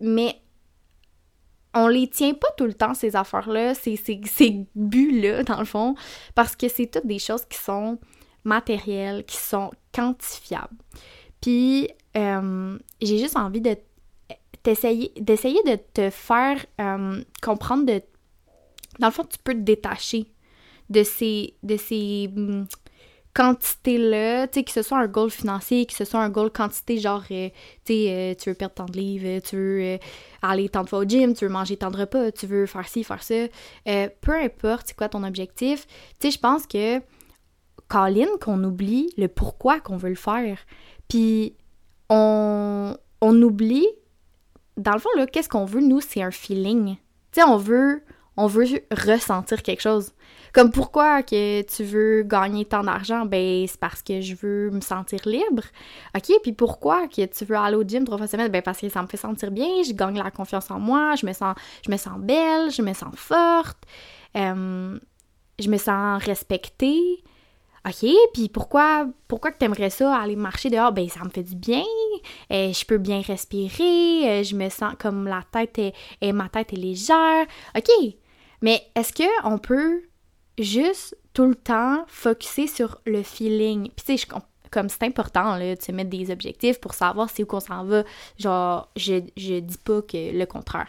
mais 0.00 0.40
on 1.74 1.88
les 1.88 2.08
tient 2.08 2.34
pas 2.34 2.48
tout 2.56 2.66
le 2.66 2.74
temps, 2.74 2.94
ces 2.94 3.16
affaires-là, 3.16 3.74
ces, 3.74 3.96
ces, 3.96 4.20
ces 4.24 4.64
buts-là, 4.74 5.42
dans 5.42 5.58
le 5.58 5.64
fond, 5.64 5.94
parce 6.34 6.54
que 6.54 6.68
c'est 6.68 6.86
toutes 6.86 7.06
des 7.06 7.18
choses 7.18 7.44
qui 7.46 7.58
sont 7.58 7.98
matérielles, 8.44 9.24
qui 9.24 9.36
sont 9.36 9.70
quantifiables. 9.92 10.76
Puis, 11.44 11.90
euh, 12.16 12.78
j'ai 13.02 13.18
juste 13.18 13.36
envie 13.36 13.60
de 13.60 13.76
d'essayer 14.64 15.12
de 15.18 15.76
te 15.92 16.08
faire 16.08 16.64
euh, 16.80 17.22
comprendre 17.42 17.84
de 17.84 18.00
dans 18.98 19.08
le 19.08 19.12
fond 19.12 19.24
tu 19.24 19.36
peux 19.44 19.52
te 19.52 19.58
détacher 19.58 20.32
de 20.88 21.02
ces 21.02 21.54
de 21.62 21.76
ces 21.76 22.30
hum, 22.34 22.66
quantités 23.34 23.98
là 23.98 24.48
tu 24.48 24.60
sais 24.60 24.64
que 24.64 24.70
ce 24.70 24.80
soit 24.80 24.96
un 24.96 25.06
goal 25.06 25.28
financier 25.28 25.84
que 25.84 25.92
ce 25.92 26.06
soit 26.06 26.20
un 26.20 26.30
goal 26.30 26.50
quantité 26.50 26.96
genre 26.96 27.24
euh, 27.30 27.50
tu 27.84 27.92
sais 27.92 28.36
tu 28.40 28.48
veux 28.48 28.54
perdre 28.54 28.76
tant 28.76 28.86
de 28.86 28.96
livres 28.96 29.40
tu 29.40 29.56
veux 29.56 29.98
aller 30.40 30.70
tant 30.70 30.82
de 30.82 30.88
fois 30.88 31.00
au 31.00 31.04
gym 31.04 31.34
tu 31.34 31.44
veux 31.44 31.52
manger 31.52 31.76
tant 31.76 31.90
de 31.90 31.98
repas 31.98 32.32
tu 32.32 32.46
veux 32.46 32.64
faire 32.64 32.88
ci 32.88 33.04
faire 33.04 33.22
ça. 33.22 33.34
Peu 33.84 34.32
importe 34.32 34.86
c'est 34.86 34.96
quoi 34.96 35.10
ton 35.10 35.22
objectif. 35.22 35.86
Tu 36.20 36.28
sais 36.28 36.30
je 36.30 36.38
pense 36.38 36.66
que 36.66 37.02
Colin 37.88 38.28
qu'on 38.40 38.64
oublie 38.64 39.12
le 39.18 39.28
pourquoi 39.28 39.80
qu'on 39.80 39.96
veut 39.96 40.08
le 40.08 40.14
faire 40.14 40.58
puis 41.08 41.56
on, 42.08 42.96
oublie, 43.22 43.86
dans 44.76 44.92
le 44.92 44.98
fond, 44.98 45.08
là, 45.16 45.26
qu'est-ce 45.26 45.48
qu'on 45.48 45.64
veut, 45.64 45.80
nous, 45.80 46.00
c'est 46.00 46.22
un 46.22 46.30
feeling. 46.30 46.96
Tu 47.32 47.40
sais, 47.40 47.42
on 47.44 47.56
veut, 47.56 48.02
on 48.36 48.46
veut 48.46 48.66
ressentir 48.90 49.62
quelque 49.62 49.80
chose. 49.80 50.12
Comme 50.52 50.70
pourquoi 50.70 51.24
que 51.24 51.62
tu 51.62 51.82
veux 51.82 52.22
gagner 52.22 52.64
tant 52.64 52.84
d'argent? 52.84 53.26
Ben, 53.26 53.66
c'est 53.66 53.80
parce 53.80 54.02
que 54.02 54.20
je 54.20 54.36
veux 54.36 54.70
me 54.70 54.80
sentir 54.80 55.18
libre. 55.26 55.64
OK, 56.16 56.32
puis 56.42 56.52
pourquoi 56.52 57.08
que 57.08 57.26
tu 57.26 57.44
veux 57.44 57.56
aller 57.56 57.76
au 57.76 57.82
gym 57.82 58.04
trois 58.04 58.18
fois 58.18 58.28
semaine? 58.28 58.52
Ben, 58.52 58.62
parce 58.62 58.80
que 58.80 58.88
ça 58.88 59.02
me 59.02 59.08
fait 59.08 59.16
sentir 59.16 59.50
bien, 59.50 59.82
je 59.84 59.92
gagne 59.92 60.16
la 60.16 60.30
confiance 60.30 60.70
en 60.70 60.78
moi, 60.78 61.16
je 61.16 61.26
me 61.26 61.32
sens, 61.32 61.56
je 61.84 61.90
me 61.90 61.96
sens 61.96 62.18
belle, 62.20 62.70
je 62.70 62.82
me 62.82 62.92
sens 62.92 63.14
forte, 63.16 63.78
euh, 64.36 64.96
je 65.58 65.68
me 65.68 65.76
sens 65.76 66.22
respectée. 66.22 67.24
OK, 67.86 68.08
puis 68.32 68.48
pourquoi 68.48 69.06
pourquoi 69.28 69.52
que 69.52 69.58
t'aimerais 69.58 69.90
ça 69.90 70.16
aller 70.16 70.36
marcher 70.36 70.70
dehors? 70.70 70.92
Ben 70.92 71.08
ça 71.08 71.22
me 71.22 71.28
fait 71.28 71.42
du 71.42 71.54
bien, 71.54 71.84
euh, 72.50 72.72
je 72.72 72.84
peux 72.86 72.96
bien 72.96 73.20
respirer, 73.20 74.40
euh, 74.40 74.42
je 74.42 74.56
me 74.56 74.70
sens 74.70 74.94
comme 74.98 75.26
la 75.26 75.42
tête 75.50 75.78
est, 75.78 76.32
ma 76.32 76.48
tête 76.48 76.72
est 76.72 76.76
légère. 76.76 77.46
OK. 77.76 77.90
Mais 78.62 78.82
est-ce 78.94 79.12
que 79.12 79.46
on 79.46 79.58
peut 79.58 80.02
juste 80.58 81.16
tout 81.34 81.46
le 81.46 81.54
temps 81.54 82.04
focuser 82.08 82.66
sur 82.66 83.00
le 83.04 83.22
feeling? 83.22 83.90
Puis 83.90 84.06
tu 84.06 84.18
sais 84.18 84.26
comme 84.70 84.88
c'est 84.88 85.04
important 85.04 85.56
là, 85.56 85.76
de 85.76 85.80
se 85.80 85.92
mettre 85.92 86.10
des 86.10 86.30
objectifs 86.30 86.80
pour 86.80 86.94
savoir 86.94 87.30
c'est 87.30 87.42
où 87.44 87.46
qu'on 87.46 87.60
s'en 87.60 87.84
va. 87.84 88.02
Genre, 88.38 88.88
je, 88.96 89.22
je 89.36 89.60
dis 89.60 89.78
pas 89.78 90.02
que 90.02 90.36
le 90.36 90.46
contraire. 90.46 90.88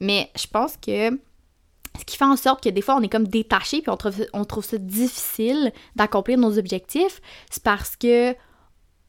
Mais 0.00 0.30
je 0.34 0.46
pense 0.46 0.76
que 0.76 1.10
ce 1.98 2.04
qui 2.04 2.16
fait 2.16 2.24
en 2.24 2.36
sorte 2.36 2.62
que 2.62 2.68
des 2.68 2.80
fois, 2.80 2.96
on 2.96 3.02
est 3.02 3.08
comme 3.08 3.26
détaché, 3.26 3.82
puis 3.82 3.90
on 3.90 3.96
trouve, 3.96 4.26
on 4.32 4.44
trouve 4.44 4.64
ça 4.64 4.78
difficile 4.78 5.72
d'accomplir 5.96 6.38
nos 6.38 6.58
objectifs, 6.58 7.20
c'est 7.50 7.62
parce 7.62 7.96
que 7.96 8.34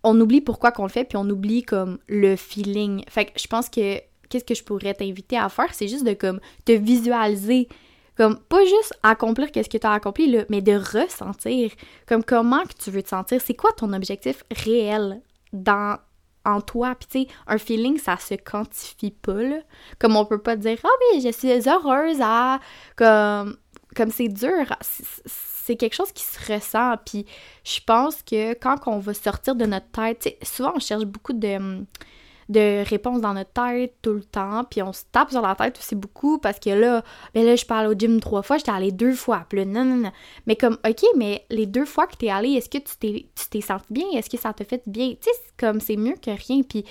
on 0.04 0.20
oublie 0.20 0.42
pourquoi 0.42 0.72
qu'on 0.72 0.84
le 0.84 0.90
fait, 0.90 1.04
puis 1.04 1.18
on 1.18 1.30
oublie 1.30 1.64
comme 1.64 2.00
le 2.08 2.36
feeling. 2.36 3.04
Fait 3.10 3.26
que 3.26 3.32
je 3.38 3.48
pense 3.48 3.70
que 3.70 4.00
qu'est-ce 4.30 4.46
que 4.46 4.56
je 4.56 4.64
pourrais 4.64 4.94
t'inviter 4.94 5.38
à 5.38 5.50
faire, 5.50 5.74
c'est 5.74 5.88
juste 5.88 6.06
de 6.06 6.14
comme 6.14 6.40
te 6.66 6.72
visualiser 6.72 7.68
Comme, 8.16 8.38
pas 8.38 8.64
juste 8.66 8.94
accomplir 9.02 9.52
qu'est-ce 9.52 9.70
que 9.70 9.78
tu 9.78 9.88
as 9.88 9.94
accompli, 9.94 10.30
là, 10.30 10.44
mais 10.50 10.62
de 10.62 10.74
ressentir. 10.74 11.72
Comme, 12.06 12.24
comment 12.24 12.64
que 12.64 12.74
tu 12.78 12.92
veux 12.92 13.04
te 13.04 13.10
sentir? 13.10 13.42
C'est 13.42 13.54
quoi 13.56 13.72
ton 13.74 13.94
objectif 13.94 14.44
réel 14.52 15.22
dans 15.54 15.98
en 16.46 16.62
toi. 16.62 16.96
Puis 16.96 17.08
tu 17.12 17.20
sais, 17.30 17.36
un 17.48 17.58
feeling, 17.58 17.98
ça 17.98 18.18
se 18.18 18.36
quantifie 18.36 19.12
pas, 19.12 19.42
là. 19.42 19.60
Comme 20.00 20.16
on 20.16 20.26
peut 20.26 20.42
pas 20.42 20.56
dire 20.56 20.78
«Ah 20.84 20.88
oui, 21.14 21.22
je 21.22 21.32
suis 21.32 21.50
heureuse 21.70 22.20
à...» 22.22 22.60
Comme 23.96 24.12
c'est 24.12 24.28
dur, 24.28 24.72
c'est 25.26 25.76
quelque 25.76 25.96
chose 25.96 26.12
qui 26.12 26.24
se 26.24 26.54
ressent. 26.54 26.96
Puis 27.06 27.26
je 27.64 27.80
pense 27.86 28.22
que 28.22 28.54
quand 28.54 28.78
on 28.86 29.00
va 29.00 29.16
sortir 29.16 29.56
de 29.56 29.66
notre 29.66 29.90
tête, 29.90 30.38
souvent 30.44 30.74
on 30.76 30.80
cherche 30.80 31.06
beaucoup 31.06 31.34
de 31.34 31.84
de 32.50 32.84
réponses 32.84 33.22
dans 33.22 33.34
notre 33.34 33.52
tête 33.52 33.94
tout 34.02 34.14
le 34.14 34.24
temps, 34.24 34.64
puis 34.64 34.82
on 34.82 34.92
se 34.92 35.04
tape 35.12 35.30
sur 35.30 35.42
la 35.42 35.56
tête 35.56 35.78
aussi 35.78 35.96
beaucoup 35.96 36.40
parce 36.40 36.60
que 36.60 36.72
là, 36.72 37.04
ben 37.36 37.46
là, 37.46 37.56
je 37.56 37.66
parle 37.66 37.88
au 37.88 37.94
gym 37.94 38.20
trois 38.20 38.42
fois, 38.42 38.58
j'étais 38.58 38.72
allée 38.72 38.92
deux 38.92 39.14
fois, 39.14 39.46
puis 39.48 39.60
là, 39.60 39.66
non, 39.66 39.86
non. 39.86 40.12
Mais 40.48 40.56
comme, 40.56 40.78
ok, 40.88 41.04
mais 41.16 41.46
les 41.52 41.68
deux 41.68 41.86
fois 41.86 42.08
que 42.08 42.16
t'es 42.16 42.30
allée, 42.30 42.54
est-ce 42.54 42.70
que 42.70 42.80
tu 42.80 42.98
t'es, 43.00 43.30
tu 43.36 43.50
t'es 43.50 43.62
senti 43.62 43.86
bien? 43.92 44.06
Est-ce 44.16 44.30
que 44.30 44.38
ça 44.38 44.52
te 44.54 44.64
fait 44.64 44.82
bien? 44.88 45.10
Tu 45.10 45.18
sais, 45.22 45.32
comme, 45.58 45.80
c'est 45.80 45.96
mieux 45.96 46.16
que 46.16 46.32
rien, 46.32 46.64
puis 46.64 46.86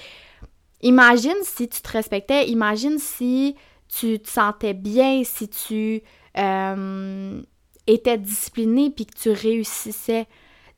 imagine 0.80 1.36
si 1.42 1.68
tu 1.68 1.82
te 1.82 1.90
respectais, 1.90 2.48
imagine 2.48 2.98
si 2.98 3.56
tu 3.88 4.20
te 4.20 4.28
sentais 4.28 4.74
bien, 4.74 5.22
si 5.24 5.48
tu 5.48 6.02
euh, 6.36 7.42
étais 7.88 8.18
discipliné, 8.18 8.90
puis 8.90 9.06
que 9.06 9.18
tu 9.18 9.30
réussissais. 9.30 10.26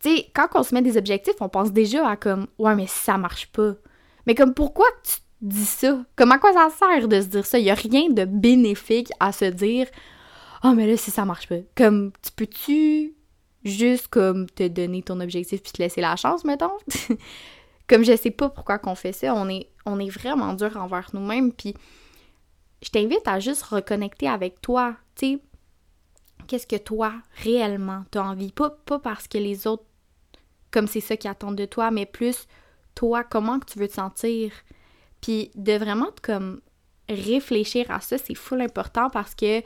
Tu 0.02 0.16
sais, 0.16 0.26
quand 0.34 0.48
on 0.54 0.62
se 0.62 0.74
met 0.74 0.80
des 0.80 0.96
objectifs, 0.96 1.34
on 1.40 1.50
pense 1.50 1.70
déjà 1.72 2.08
à 2.08 2.16
comme, 2.16 2.46
ouais, 2.58 2.74
mais 2.74 2.86
ça 2.86 3.18
marche 3.18 3.48
pas. 3.48 3.74
Mais 4.30 4.36
comme 4.36 4.54
pourquoi 4.54 4.86
tu 5.02 5.16
dis 5.40 5.64
ça? 5.64 6.04
Comme 6.14 6.30
à 6.30 6.38
quoi 6.38 6.52
ça 6.52 6.68
sert 6.70 7.08
de 7.08 7.20
se 7.20 7.26
dire 7.26 7.44
ça? 7.44 7.58
Il 7.58 7.64
y 7.64 7.70
a 7.70 7.74
rien 7.74 8.10
de 8.10 8.24
bénéfique 8.24 9.10
à 9.18 9.32
se 9.32 9.46
dire 9.46 9.88
Oh 10.62 10.72
mais 10.72 10.86
là 10.86 10.96
si 10.96 11.10
ça 11.10 11.24
marche 11.24 11.48
pas. 11.48 11.56
Comme 11.76 12.12
tu 12.22 12.30
peux-tu 12.30 13.14
juste 13.64 14.06
comme 14.06 14.48
te 14.48 14.68
donner 14.68 15.02
ton 15.02 15.18
objectif 15.18 15.60
puis 15.60 15.72
te 15.72 15.82
laisser 15.82 16.00
la 16.00 16.14
chance, 16.14 16.44
mettons? 16.44 16.70
comme 17.88 18.04
je 18.04 18.16
sais 18.16 18.30
pas 18.30 18.48
pourquoi 18.48 18.78
qu'on 18.78 18.94
fait 18.94 19.10
ça, 19.10 19.34
on 19.34 19.48
est, 19.48 19.68
on 19.84 19.98
est 19.98 20.10
vraiment 20.10 20.54
dur 20.54 20.76
envers 20.76 21.10
nous-mêmes, 21.12 21.52
puis 21.52 21.74
je 22.84 22.90
t'invite 22.90 23.26
à 23.26 23.40
juste 23.40 23.64
reconnecter 23.64 24.28
avec 24.28 24.60
toi, 24.60 24.94
tu 25.16 25.40
qu'est-ce 26.46 26.68
que 26.68 26.76
toi, 26.76 27.14
réellement, 27.42 28.04
t'as 28.12 28.22
envie, 28.22 28.52
pas, 28.52 28.70
pas 28.70 29.00
parce 29.00 29.26
que 29.26 29.38
les 29.38 29.66
autres, 29.66 29.86
comme 30.70 30.86
c'est 30.86 31.00
ça 31.00 31.16
qui 31.16 31.26
attendent 31.26 31.58
de 31.58 31.66
toi, 31.66 31.90
mais 31.90 32.06
plus 32.06 32.46
toi, 33.00 33.24
comment 33.24 33.58
que 33.58 33.64
tu 33.64 33.78
veux 33.78 33.88
te 33.88 33.94
sentir. 33.94 34.52
Puis 35.22 35.50
de 35.54 35.72
vraiment 35.72 36.10
comme 36.20 36.60
réfléchir 37.08 37.90
à 37.90 38.00
ça, 38.00 38.18
c'est 38.18 38.34
full 38.34 38.60
important 38.60 39.08
parce 39.08 39.34
que 39.34 39.62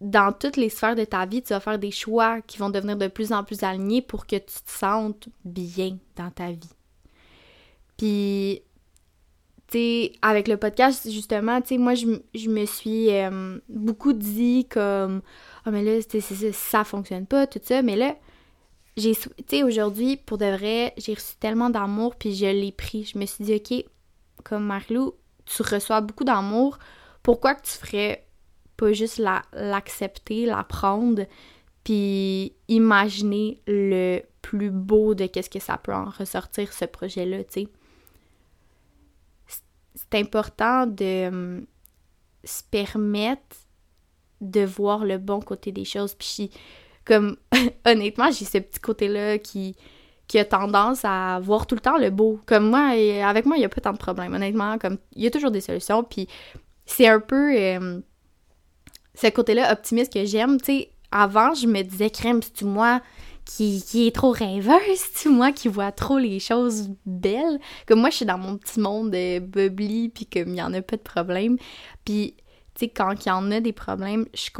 dans 0.00 0.32
toutes 0.32 0.56
les 0.56 0.70
sphères 0.70 0.96
de 0.96 1.04
ta 1.04 1.26
vie, 1.26 1.42
tu 1.42 1.52
vas 1.52 1.60
faire 1.60 1.78
des 1.78 1.90
choix 1.90 2.40
qui 2.40 2.56
vont 2.56 2.70
devenir 2.70 2.96
de 2.96 3.08
plus 3.08 3.30
en 3.30 3.44
plus 3.44 3.62
alignés 3.62 4.00
pour 4.00 4.26
que 4.26 4.36
tu 4.36 4.62
te 4.64 4.70
sentes 4.70 5.28
bien 5.44 5.98
dans 6.16 6.30
ta 6.30 6.50
vie. 6.50 6.72
Puis, 7.98 8.62
tu 9.66 9.78
sais, 9.78 10.12
avec 10.22 10.48
le 10.48 10.56
podcast, 10.56 11.10
justement, 11.10 11.60
tu 11.60 11.68
sais, 11.68 11.78
moi, 11.78 11.92
je, 11.94 12.48
me 12.48 12.64
suis 12.64 13.10
euh, 13.10 13.58
beaucoup 13.68 14.14
dit 14.14 14.66
comme, 14.70 15.20
ah, 15.58 15.64
oh, 15.66 15.70
mais 15.70 15.84
là, 15.84 16.00
ça 16.52 16.84
fonctionne 16.84 17.26
pas, 17.26 17.46
tout 17.46 17.60
ça, 17.62 17.82
mais 17.82 17.96
là, 17.96 18.16
j'ai, 18.96 19.14
tu 19.14 19.30
sais, 19.48 19.62
aujourd'hui, 19.62 20.16
pour 20.16 20.38
de 20.38 20.46
vrai, 20.46 20.92
j'ai 20.96 21.14
reçu 21.14 21.36
tellement 21.40 21.70
d'amour, 21.70 22.16
puis 22.16 22.34
je 22.34 22.46
l'ai 22.46 22.72
pris. 22.72 23.04
Je 23.04 23.18
me 23.18 23.26
suis 23.26 23.44
dit, 23.44 23.54
OK, 23.54 23.84
comme 24.44 24.66
Marilou, 24.66 25.14
tu 25.46 25.62
reçois 25.62 26.00
beaucoup 26.00 26.24
d'amour, 26.24 26.78
pourquoi 27.22 27.54
que 27.54 27.62
tu 27.62 27.72
ferais 27.72 28.26
pas 28.76 28.92
juste 28.92 29.18
la, 29.18 29.42
l'accepter, 29.52 30.46
la 30.46 30.62
prendre, 30.64 31.24
puis 31.84 32.52
imaginer 32.68 33.60
le 33.66 34.20
plus 34.42 34.70
beau 34.70 35.14
de 35.14 35.26
qu'est-ce 35.26 35.50
que 35.50 35.60
ça 35.60 35.78
peut 35.78 35.94
en 35.94 36.10
ressortir, 36.10 36.72
ce 36.72 36.84
projet-là, 36.84 37.44
tu 37.44 37.62
sais? 37.62 37.68
C'est 39.94 40.18
important 40.18 40.86
de 40.86 41.28
hum, 41.28 41.66
se 42.44 42.62
permettre 42.70 43.56
de 44.40 44.64
voir 44.64 45.04
le 45.04 45.18
bon 45.18 45.40
côté 45.40 45.70
des 45.70 45.84
choses. 45.84 46.14
Puis 46.14 46.50
comme, 47.04 47.36
honnêtement, 47.86 48.30
j'ai 48.30 48.44
ce 48.44 48.58
petit 48.58 48.80
côté-là 48.80 49.38
qui, 49.38 49.76
qui 50.28 50.38
a 50.38 50.44
tendance 50.44 51.04
à 51.04 51.40
voir 51.40 51.66
tout 51.66 51.74
le 51.74 51.80
temps 51.80 51.98
le 51.98 52.10
beau. 52.10 52.40
Comme 52.46 52.70
moi, 52.70 52.90
avec 53.24 53.46
moi, 53.46 53.56
il 53.56 53.60
n'y 53.60 53.64
a 53.64 53.68
pas 53.68 53.80
tant 53.80 53.92
de 53.92 53.98
problèmes, 53.98 54.34
honnêtement. 54.34 54.78
Comme, 54.78 54.98
il 55.14 55.22
y 55.22 55.26
a 55.26 55.30
toujours 55.30 55.50
des 55.50 55.60
solutions, 55.60 56.02
puis 56.04 56.28
c'est 56.86 57.08
un 57.08 57.20
peu 57.20 57.54
euh, 57.56 58.00
ce 59.14 59.28
côté-là 59.28 59.72
optimiste 59.72 60.12
que 60.12 60.24
j'aime. 60.24 60.58
Avant, 61.10 61.54
je 61.54 61.66
me 61.66 61.82
disais, 61.82 62.10
crème, 62.10 62.40
c'est 62.42 62.64
moi 62.64 63.02
qui, 63.44 63.82
qui 63.86 64.06
est 64.06 64.14
trop 64.14 64.30
rêveuse, 64.30 64.98
c'est 65.12 65.28
moi 65.28 65.52
qui 65.52 65.68
vois 65.68 65.92
trop 65.92 66.18
les 66.18 66.38
choses 66.38 66.88
belles? 67.04 67.60
Comme 67.86 68.00
moi, 68.00 68.10
je 68.10 68.16
suis 68.16 68.26
dans 68.26 68.38
mon 68.38 68.56
petit 68.56 68.80
monde 68.80 69.14
euh, 69.14 69.40
bubbly, 69.40 70.08
puis 70.08 70.26
comme 70.26 70.48
il 70.48 70.54
n'y 70.54 70.62
en 70.62 70.72
a 70.72 70.82
pas 70.82 70.96
de 70.96 71.02
problème. 71.02 71.58
Puis, 72.04 72.36
tu 72.74 72.86
quand 72.86 73.14
il 73.24 73.28
y 73.28 73.32
en 73.32 73.50
a 73.50 73.60
des 73.60 73.72
problèmes, 73.72 74.26
je, 74.32 74.50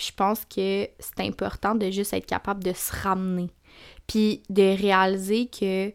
je 0.00 0.12
pense 0.12 0.44
que 0.44 0.88
c'est 0.98 1.20
important 1.20 1.74
de 1.74 1.90
juste 1.90 2.12
être 2.12 2.26
capable 2.26 2.64
de 2.64 2.72
se 2.72 2.92
ramener. 3.02 3.50
Puis 4.06 4.42
de 4.48 4.76
réaliser 4.76 5.46
que 5.46 5.92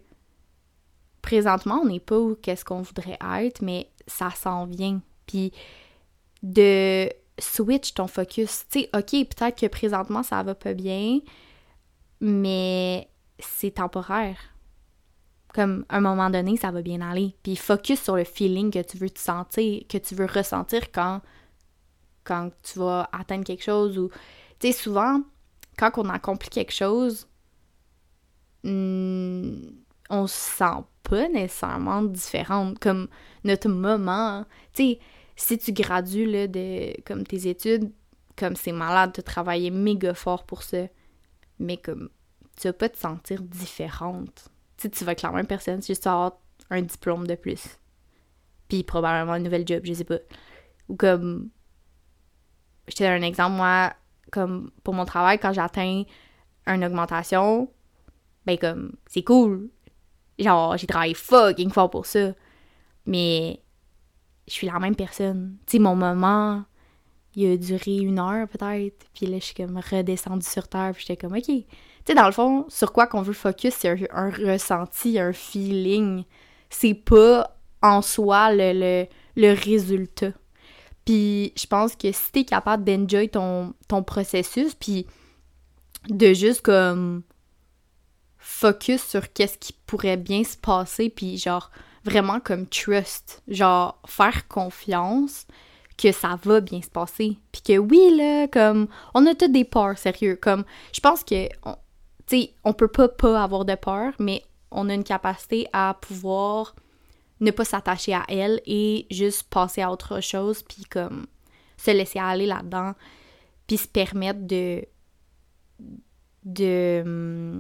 présentement, 1.22 1.82
on 1.84 1.88
n'est 1.88 2.00
pas 2.00 2.18
où 2.18 2.36
qu'est-ce 2.36 2.64
qu'on 2.64 2.82
voudrait 2.82 3.18
être, 3.40 3.62
mais 3.62 3.90
ça 4.08 4.30
s'en 4.32 4.66
vient. 4.66 5.02
Puis 5.26 5.52
de 6.44 7.10
switch 7.40 7.94
ton 7.94 8.08
focus. 8.08 8.66
Tu 8.70 8.82
sais, 8.82 8.90
OK, 8.94 9.10
peut-être 9.10 9.60
que 9.60 9.66
présentement, 9.68 10.24
ça 10.24 10.42
va 10.44 10.56
pas 10.56 10.74
bien, 10.74 11.20
mais 12.22 13.10
c'est 13.40 13.72
temporaire. 13.72 14.38
Comme 15.54 15.86
à 15.90 15.98
un 15.98 16.02
moment 16.02 16.30
donné, 16.30 16.58
ça 16.58 16.72
va 16.72 16.82
bien 16.82 17.02
aller. 17.02 17.36
Puis 17.42 17.56
focus 17.56 18.02
sur 18.02 18.16
le 18.16 18.24
feeling 18.24 18.72
que 18.72 18.82
tu 18.82 18.98
veux 18.98 19.10
te 19.10 19.20
sentir, 19.20 19.84
que 19.90 19.98
tu 19.98 20.16
veux 20.16 20.26
ressentir 20.26 20.92
quand 20.92 21.22
quand 22.26 22.50
tu 22.64 22.80
vas 22.80 23.10
atteindre 23.14 23.46
quelque 23.46 23.64
chose 23.64 23.98
ou 23.98 24.10
tu 24.60 24.68
sais 24.68 24.74
souvent 24.74 25.22
quand 25.78 25.92
on 25.98 26.10
accomplit 26.10 26.50
quelque 26.50 26.74
chose 26.74 27.28
hmm, 28.64 29.60
on 30.10 30.28
se 30.28 30.58
sent 30.58 30.84
pas 31.04 31.30
nécessairement 31.30 32.04
différente 32.04 32.80
comme 32.80 33.08
notre 33.44 33.70
moment 33.70 34.46
tu 34.74 34.84
sais 34.84 35.00
si 35.38 35.58
tu 35.58 35.72
gradues 35.74 36.26
là, 36.26 36.48
de 36.48 37.02
comme 37.04 37.26
tes 37.26 37.48
études 37.48 37.92
comme 38.38 38.56
c'est 38.56 38.74
malade 38.74 39.14
de 39.16 39.22
travailler 39.22 39.72
méga 39.72 40.14
fort 40.14 40.44
pour 40.44 40.64
ça 40.64 40.88
mais 41.60 41.78
comme 41.78 42.10
tu 42.56 42.68
vas 42.68 42.74
pas 42.74 42.90
te 42.90 42.98
sentir 42.98 43.42
différente. 43.42 44.50
Tu 44.78 44.90
tu 44.90 45.04
vas 45.04 45.14
être 45.14 45.22
la 45.22 45.32
même 45.32 45.48
personne 45.48 45.82
juste 45.82 46.08
avoir 46.08 46.38
un 46.70 46.82
diplôme 46.82 47.28
de 47.28 47.36
plus 47.36 47.80
puis 48.68 48.84
probablement 48.84 49.34
un 49.34 49.40
nouvel 49.40 49.66
job 49.68 49.82
je 49.84 49.94
sais 49.94 50.04
pas. 50.04 50.20
Ou 50.90 50.96
comme 50.96 51.50
je 52.88 52.96
te 52.96 53.04
donne 53.04 53.24
un 53.24 53.28
exemple, 53.28 53.56
moi, 53.56 53.94
comme 54.32 54.72
pour 54.84 54.94
mon 54.94 55.06
travail, 55.06 55.40
quand 55.40 55.54
j'atteins 55.54 56.04
une 56.68 56.84
augmentation, 56.84 57.70
ben 58.46 58.58
comme, 58.58 58.94
c'est 59.08 59.24
cool. 59.24 59.70
Genre, 60.38 60.78
j'ai 60.78 60.88
travaillé 60.88 61.14
fucking 61.14 61.72
fort 61.72 61.90
pour 61.90 62.06
ça. 62.06 62.34
Mais 63.06 63.62
je 64.48 64.54
suis 64.54 64.68
la 64.68 64.80
même 64.80 64.96
personne. 64.96 65.58
Tu 65.66 65.74
sais, 65.78 65.80
mon 65.80 65.96
moment, 65.96 66.64
il 67.36 67.52
a 67.52 67.58
duré 67.58 67.98
une 67.98 68.20
heure 68.20 68.48
peut-être. 68.48 69.06
Puis 69.14 69.26
là, 69.26 69.38
je 69.40 69.46
suis 69.46 69.56
comme 69.56 69.78
redescendue 69.78 70.46
sur 70.46 70.68
terre. 70.68 70.92
Puis 70.94 71.06
j'étais 71.08 71.18
comme, 71.18 71.36
OK. 71.36 71.46
Tu 71.46 71.66
sais, 72.06 72.16
dans 72.16 72.26
le 72.26 72.32
fond, 72.32 72.66
sur 72.70 72.92
quoi 72.94 73.08
qu'on 73.08 73.22
veut 73.22 73.34
focus, 73.34 73.74
c'est 73.74 73.90
un, 74.12 74.30
ressenti, 74.30 75.20
un 75.20 75.34
feeling. 75.34 76.24
C'est 76.70 76.94
pas 76.94 77.58
en 77.82 78.02
soi 78.02 78.54
le, 78.54 79.06
le 79.36 79.54
résultat. 79.54 80.32
Puis 81.06 81.54
je 81.56 81.68
pense 81.68 81.96
que 81.96 82.12
si 82.12 82.32
t'es 82.32 82.44
capable 82.44 82.84
d'enjoy 82.84 83.30
ton, 83.30 83.74
ton 83.88 84.04
processus, 84.04 84.74
puis 84.74 85.06
de 86.10 86.34
juste 86.34 86.62
comme 86.62 87.24
focus 88.38 89.04
sur 89.04 89.32
qu'est-ce 89.34 89.58
qui 89.58 89.74
pourrait 89.86 90.18
bien 90.18 90.44
se 90.44 90.58
passer, 90.58 91.10
puis 91.10 91.38
genre 91.38 91.72
vraiment 92.04 92.40
comme 92.40 92.68
trust, 92.68 93.42
genre 93.48 94.00
faire 94.06 94.48
confiance 94.48 95.48
que 95.98 96.12
ça 96.12 96.38
va 96.44 96.60
bien 96.60 96.82
se 96.82 96.90
passer. 96.90 97.38
Puis 97.52 97.62
que 97.62 97.78
oui, 97.78 98.16
là, 98.16 98.48
comme, 98.48 98.88
on 99.14 99.26
a 99.26 99.34
tous 99.34 99.48
des 99.48 99.64
peurs, 99.64 99.98
sérieux. 99.98 100.38
Comme, 100.40 100.66
je 100.94 101.00
pense 101.00 101.24
que, 101.24 101.48
tu 101.48 101.52
sais, 102.28 102.54
on 102.64 102.74
peut 102.74 102.88
pas 102.88 103.08
pas 103.08 103.42
avoir 103.42 103.66
de 103.66 103.76
peur, 103.76 104.14
mais 104.20 104.44
on 104.72 104.90
a 104.90 104.94
une 104.94 105.04
capacité 105.04 105.68
à 105.74 105.98
pouvoir 106.00 106.76
ne 107.40 107.52
pas 107.52 107.66
s'attacher 107.66 108.14
à 108.14 108.24
elle 108.28 108.62
et 108.66 109.08
juste 109.12 109.44
passer 109.50 109.82
à 109.82 109.92
autre 109.92 110.22
chose, 110.22 110.64
puis 110.64 110.84
comme 110.86 111.26
se 111.78 111.92
laisser 111.92 112.20
aller 112.20 112.46
là-dedans, 112.46 112.94
puis 113.68 113.78
se 113.78 113.88
permettre 113.88 114.42
de. 114.42 114.86
de. 116.44 117.60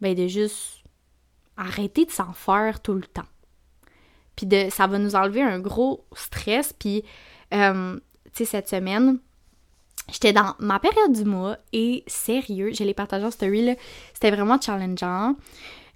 ben 0.00 0.14
de 0.14 0.26
juste 0.26 0.82
arrêter 1.56 2.06
de 2.06 2.10
s'en 2.10 2.32
faire 2.32 2.80
tout 2.80 2.94
le 2.94 3.02
temps. 3.02 3.28
Puis 4.34 4.46
de, 4.46 4.68
ça 4.70 4.86
va 4.86 4.98
nous 4.98 5.14
enlever 5.14 5.42
un 5.42 5.60
gros 5.60 6.06
stress, 6.14 6.72
puis, 6.72 7.04
euh, 7.52 7.98
tu 8.32 8.32
sais, 8.32 8.44
cette 8.44 8.68
semaine, 8.68 9.20
J'étais 10.12 10.32
dans 10.32 10.54
ma 10.58 10.78
période 10.78 11.12
du 11.12 11.24
mois 11.24 11.56
et 11.72 12.02
sérieux, 12.06 12.72
je 12.72 12.82
l'ai 12.82 12.94
partagé 12.94 13.24
en 13.24 13.30
story, 13.30 13.64
là, 13.64 13.74
c'était 14.12 14.30
vraiment 14.30 14.60
challengeant. 14.60 15.36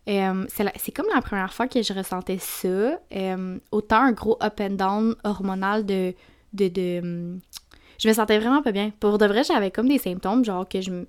Euh, 0.09 0.45
c'est 0.49 0.93
comme 0.93 1.07
la 1.15 1.23
première 1.23 1.53
fois 1.53 1.67
que 1.67 1.83
je 1.83 1.93
ressentais 1.93 2.39
ça. 2.39 2.69
Euh, 3.15 3.59
autant 3.73 4.03
un 4.03 4.13
gros 4.13 4.37
up 4.43 4.61
and 4.61 4.71
down 4.71 5.17
hormonal 5.25 5.87
de, 5.87 6.15
de, 6.53 7.01
hum, 7.01 7.41
Je 7.99 8.09
me 8.09 8.13
sentais 8.13 8.39
vraiment 8.39 8.63
pas 8.63 8.73
bien. 8.73 8.93
Pour 9.01 9.19
de 9.19 9.27
vrai, 9.27 9.45
j'avais 9.45 9.71
comme 9.71 9.89
des 9.89 9.99
symptômes, 9.99 10.45
genre 10.45 10.69
que 10.69 10.81
je 10.81 11.05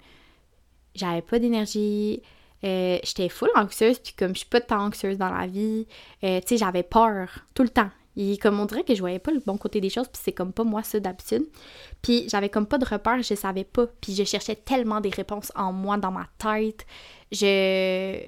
J'avais 0.94 1.22
pas 1.22 1.40
d'énergie. 1.40 2.22
Euh, 2.64 2.98
j'étais 3.04 3.30
full 3.30 3.50
anxieuse, 3.56 4.00
puis 4.00 4.14
comme 4.14 4.30
je 4.30 4.40
suis 4.40 4.50
pas 4.50 4.62
tant 4.62 4.86
anxieuse 4.86 5.18
dans 5.18 5.30
la 5.30 5.46
vie, 5.46 5.86
tu 6.22 6.28
sais, 6.46 6.58
j'avais 6.58 6.84
peur 6.84 7.28
tout 7.54 7.64
le 7.64 7.70
temps. 7.70 7.90
Et 8.18 8.38
comme 8.38 8.60
on 8.60 8.66
dirait 8.66 8.84
que 8.84 8.96
je 8.96 9.02
voyais 9.02 9.20
pas 9.20 9.32
le 9.32 9.42
bon 9.46 9.58
côté 9.58 9.82
des 9.82 9.90
choses, 9.90 10.08
puis 10.08 10.22
c'est 10.24 10.32
comme 10.32 10.54
pas 10.54 10.64
moi 10.64 10.84
ça 10.84 11.00
d'habitude. 11.00 11.46
Puis 12.02 12.28
j'avais 12.30 12.50
comme 12.50 12.66
pas 12.66 12.78
de 12.78 12.86
repères, 12.86 13.22
je 13.22 13.36
savais 13.36 13.66
pas. 13.66 13.88
Puis 14.02 14.16
je 14.16 14.24
cherchais 14.24 14.56
tellement 14.56 15.02
des 15.02 15.10
réponses 15.10 15.52
en 15.56 15.74
moi, 15.74 15.98
dans 15.98 16.12
ma 16.12 16.28
tête. 16.38 16.86
Je... 17.32 18.25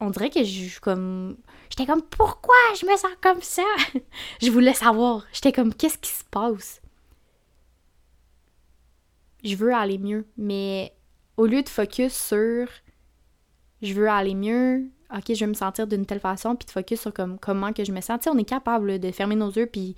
On 0.00 0.10
dirait 0.10 0.30
que 0.30 0.42
je 0.42 0.80
comme... 0.80 1.36
J'étais 1.68 1.86
comme, 1.86 2.02
pourquoi 2.02 2.54
je 2.80 2.86
me 2.86 2.96
sens 2.96 3.12
comme 3.20 3.42
ça? 3.42 3.62
je 4.42 4.50
voulais 4.50 4.74
savoir. 4.74 5.24
J'étais 5.32 5.52
comme, 5.52 5.72
qu'est-ce 5.72 5.98
qui 5.98 6.10
se 6.10 6.24
passe? 6.24 6.80
Je 9.44 9.54
veux 9.56 9.74
aller 9.74 9.98
mieux, 9.98 10.26
mais 10.36 10.94
au 11.36 11.46
lieu 11.46 11.62
de 11.62 11.68
focus 11.68 12.14
sur 12.14 12.68
je 13.82 13.94
veux 13.94 14.08
aller 14.08 14.34
mieux, 14.34 14.90
OK, 15.14 15.24
je 15.28 15.40
vais 15.40 15.46
me 15.46 15.54
sentir 15.54 15.86
d'une 15.86 16.06
telle 16.06 16.20
façon, 16.20 16.54
puis 16.54 16.66
de 16.66 16.70
focus 16.70 17.00
sur 17.00 17.12
comme, 17.12 17.38
comment 17.38 17.72
que 17.72 17.84
je 17.84 17.92
me 17.92 18.00
sens. 18.00 18.20
Tu 18.20 18.28
on 18.28 18.38
est 18.38 18.44
capable 18.44 18.98
de 18.98 19.10
fermer 19.10 19.36
nos 19.36 19.50
yeux, 19.50 19.66
puis 19.66 19.96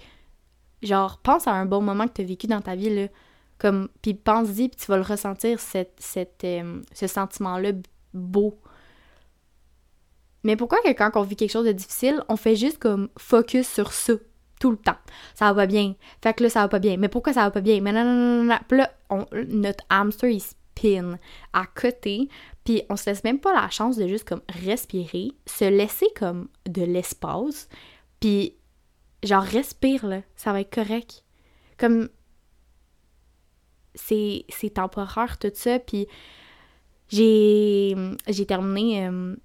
genre, 0.83 1.19
pense 1.19 1.47
à 1.47 1.53
un 1.53 1.67
bon 1.67 1.81
moment 1.81 2.07
que 2.07 2.15
tu 2.15 2.23
as 2.23 2.25
vécu 2.25 2.47
dans 2.47 2.61
ta 2.61 2.75
vie, 2.75 2.95
là, 2.95 3.09
comme, 3.59 3.89
puis 4.01 4.15
pense-y, 4.15 4.69
puis 4.69 4.79
tu 4.79 4.87
vas 4.87 4.97
le 4.97 5.03
ressentir, 5.03 5.61
cette, 5.61 5.95
cette, 5.99 6.45
euh, 6.45 6.81
ce 6.93 7.07
sentiment-là 7.07 7.73
beau. 8.15 8.59
Mais 10.45 10.57
pourquoi 10.57 10.79
que 10.83 10.91
quand 10.91 11.11
on 11.15 11.23
vit 11.23 11.37
quelque 11.37 11.53
chose 11.53 11.67
de 11.67 11.73
difficile, 11.73 12.23
on 12.29 12.37
fait 12.37 12.57
juste 12.57 12.79
comme 12.79 13.09
focus 13.17 13.69
sur 13.69 13.93
ça 13.93 14.15
tout 14.61 14.71
le 14.71 14.77
temps? 14.77 14.99
Ça 15.35 15.53
va 15.53 15.63
pas 15.63 15.67
bien. 15.67 15.95
Fait 16.23 16.35
que 16.35 16.43
là, 16.43 16.51
ça 16.51 16.61
va 16.61 16.69
pas 16.69 16.79
bien. 16.79 16.97
Mais 16.97 17.09
pourquoi 17.09 17.33
ça 17.33 17.43
va 17.43 17.51
pas 17.51 17.61
bien? 17.61 17.81
Mais 17.81 17.93
non, 17.93 18.05
non, 18.05 18.15
non, 18.15 18.45
non. 18.45 18.59
Puis 18.69 18.79
là, 18.79 18.91
notre 19.49 19.85
hamster, 19.89 20.31
il 20.31 20.41
spin 20.41 21.19
à 21.53 21.67
côté 21.67 22.29
puis 22.65 22.83
on 22.89 22.97
se 22.97 23.07
laisse 23.07 23.25
même 23.25 23.41
pas 23.41 23.53
la 23.53 23.69
chance 23.71 23.97
de 23.97 24.07
juste 24.07 24.29
comme 24.29 24.43
respirer, 24.49 25.33
se 25.47 25.65
laisser 25.65 26.07
comme 26.17 26.49
de 26.67 26.83
l'espace, 26.83 27.69
puis 28.21 28.55
genre 29.23 29.43
respire 29.43 30.07
là, 30.07 30.23
ça 30.37 30.53
va 30.53 30.61
être 30.61 30.73
correct. 30.73 31.25
Comme 31.77 32.09
c'est 33.95 34.47
temporaire 34.75 35.39
tout 35.39 35.51
ça, 35.55 35.79
puis 35.79 36.07
j'ai 37.09 37.95
j'ai 38.29 38.47
terminé 38.47 39.07
euh, 39.07 39.37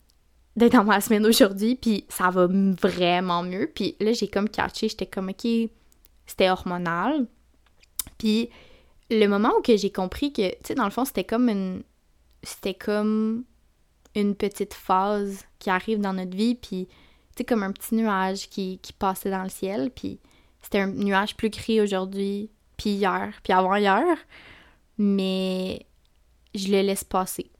d'être 0.57 0.73
dans 0.73 0.83
ma 0.83 0.99
semaine 0.99 1.25
aujourd'hui, 1.25 1.75
puis 1.75 2.05
ça 2.09 2.29
va 2.29 2.47
vraiment 2.47 3.43
mieux. 3.43 3.71
Puis 3.73 3.95
là 3.99 4.11
j'ai 4.11 4.27
comme 4.27 4.49
catché, 4.49 4.89
j'étais 4.89 5.05
comme 5.05 5.29
ok, 5.29 5.47
c'était 6.25 6.49
hormonal. 6.49 7.27
Puis 8.17 8.49
le 9.09 9.27
moment 9.27 9.53
où 9.57 9.61
que 9.61 9.77
j'ai 9.77 9.91
compris 9.91 10.33
que, 10.33 10.49
tu 10.49 10.57
sais, 10.65 10.75
dans 10.75 10.85
le 10.85 10.91
fond, 10.91 11.05
c'était 11.05 11.23
comme 11.23 11.47
une, 11.47 11.83
c'était 12.43 12.73
comme 12.73 13.45
une 14.15 14.35
petite 14.35 14.73
phase 14.73 15.45
qui 15.59 15.69
arrive 15.69 16.01
dans 16.01 16.13
notre 16.13 16.35
vie, 16.35 16.55
puis 16.55 16.87
c'est 17.35 17.43
comme 17.43 17.63
un 17.63 17.71
petit 17.71 17.95
nuage 17.95 18.49
qui, 18.49 18.79
qui 18.81 18.93
passait 18.93 19.29
dans 19.29 19.43
le 19.43 19.49
ciel, 19.49 19.91
puis 19.91 20.19
c'était 20.61 20.79
un 20.79 20.87
nuage 20.87 21.37
plus 21.37 21.49
gris 21.49 21.79
aujourd'hui, 21.79 22.49
puis 22.77 22.91
hier, 22.91 23.31
puis 23.43 23.53
avant-hier, 23.53 24.17
mais 24.97 25.85
je 26.55 26.69
le 26.69 26.81
laisse 26.81 27.03
passer. 27.03 27.51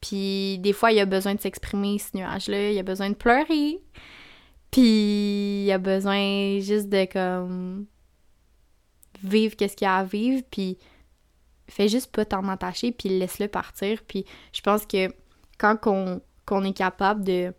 Puis 0.00 0.58
des 0.58 0.72
fois, 0.72 0.92
il 0.92 1.00
a 1.00 1.06
besoin 1.06 1.34
de 1.34 1.40
s'exprimer, 1.40 1.98
ce 1.98 2.16
nuage-là, 2.16 2.70
il 2.70 2.78
a 2.78 2.82
besoin 2.82 3.10
de 3.10 3.14
pleurer, 3.14 3.80
puis 4.70 5.64
il 5.64 5.72
a 5.72 5.78
besoin 5.78 6.60
juste 6.60 6.88
de 6.88 7.04
comme 7.06 7.86
vivre 9.22 9.56
qu'est-ce 9.56 9.76
qu'il 9.76 9.86
y 9.86 9.88
a 9.88 9.96
à 9.96 10.04
vivre, 10.04 10.42
puis 10.50 10.78
fais 11.68 11.88
juste 11.88 12.12
pas 12.12 12.24
t'en 12.24 12.46
attacher, 12.48 12.92
puis 12.92 13.08
laisse-le 13.08 13.48
partir. 13.48 14.02
Puis 14.06 14.24
je 14.52 14.60
pense 14.60 14.86
que 14.86 15.08
quand 15.58 15.76
qu'on 15.76 16.64
est 16.64 16.76
capable 16.76 17.24
de, 17.24 17.52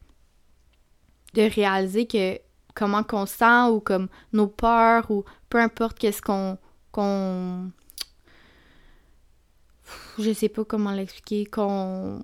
réaliser 1.36 2.08
que 2.08 2.40
comment 2.74 3.04
qu'on 3.04 3.26
sent 3.26 3.70
ou 3.70 3.80
comme 3.80 4.08
nos 4.34 4.48
peurs 4.48 5.12
ou 5.12 5.24
peu 5.50 5.60
importe 5.60 6.00
qu'est-ce 6.00 6.22
qu'on 6.22 6.58
je 10.20 10.34
sais 10.34 10.50
pas 10.50 10.66
comment 10.66 10.92
l'expliquer 10.92 11.46
qu'on 11.46 12.22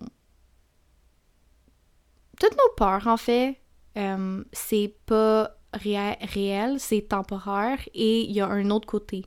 toutes 2.39 2.57
nos 2.57 2.73
peurs 2.75 3.07
en 3.07 3.17
fait 3.17 3.59
euh, 3.97 4.43
c'est 4.51 4.95
pas 5.05 5.51
réel 5.73 6.79
c'est 6.79 7.01
temporaire 7.01 7.79
et 7.93 8.21
il 8.23 8.31
y 8.31 8.41
a 8.41 8.47
un 8.47 8.69
autre 8.69 8.87
côté 8.87 9.25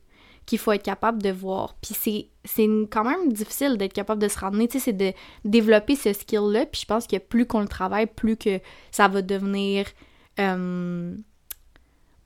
qu'il 0.48 0.59
faut 0.59 0.72
être 0.72 0.83
capable 0.83 1.22
de 1.22 1.28
voir. 1.28 1.76
Puis 1.83 2.31
c'est 2.42 2.64
quand 2.90 3.04
même 3.04 3.35
difficile 3.35 3.76
d'être 3.76 3.92
capable 3.92 4.22
de 4.22 4.28
se 4.28 4.38
ramener, 4.38 4.66
tu 4.66 4.78
sais, 4.78 4.85
c'est 4.87 4.92
de 4.94 5.12
développer 5.44 5.94
ce 5.94 6.14
skill-là. 6.14 6.64
Puis 6.64 6.81
je 6.81 6.87
pense 6.87 7.07
que 7.07 7.18
plus 7.18 7.44
qu'on 7.44 7.61
le 7.61 7.68
travaille, 7.68 8.07
plus 8.07 8.38
que 8.38 8.59
ça 8.90 9.09
va 9.09 9.20
devenir 9.20 9.85
euh, 10.40 11.14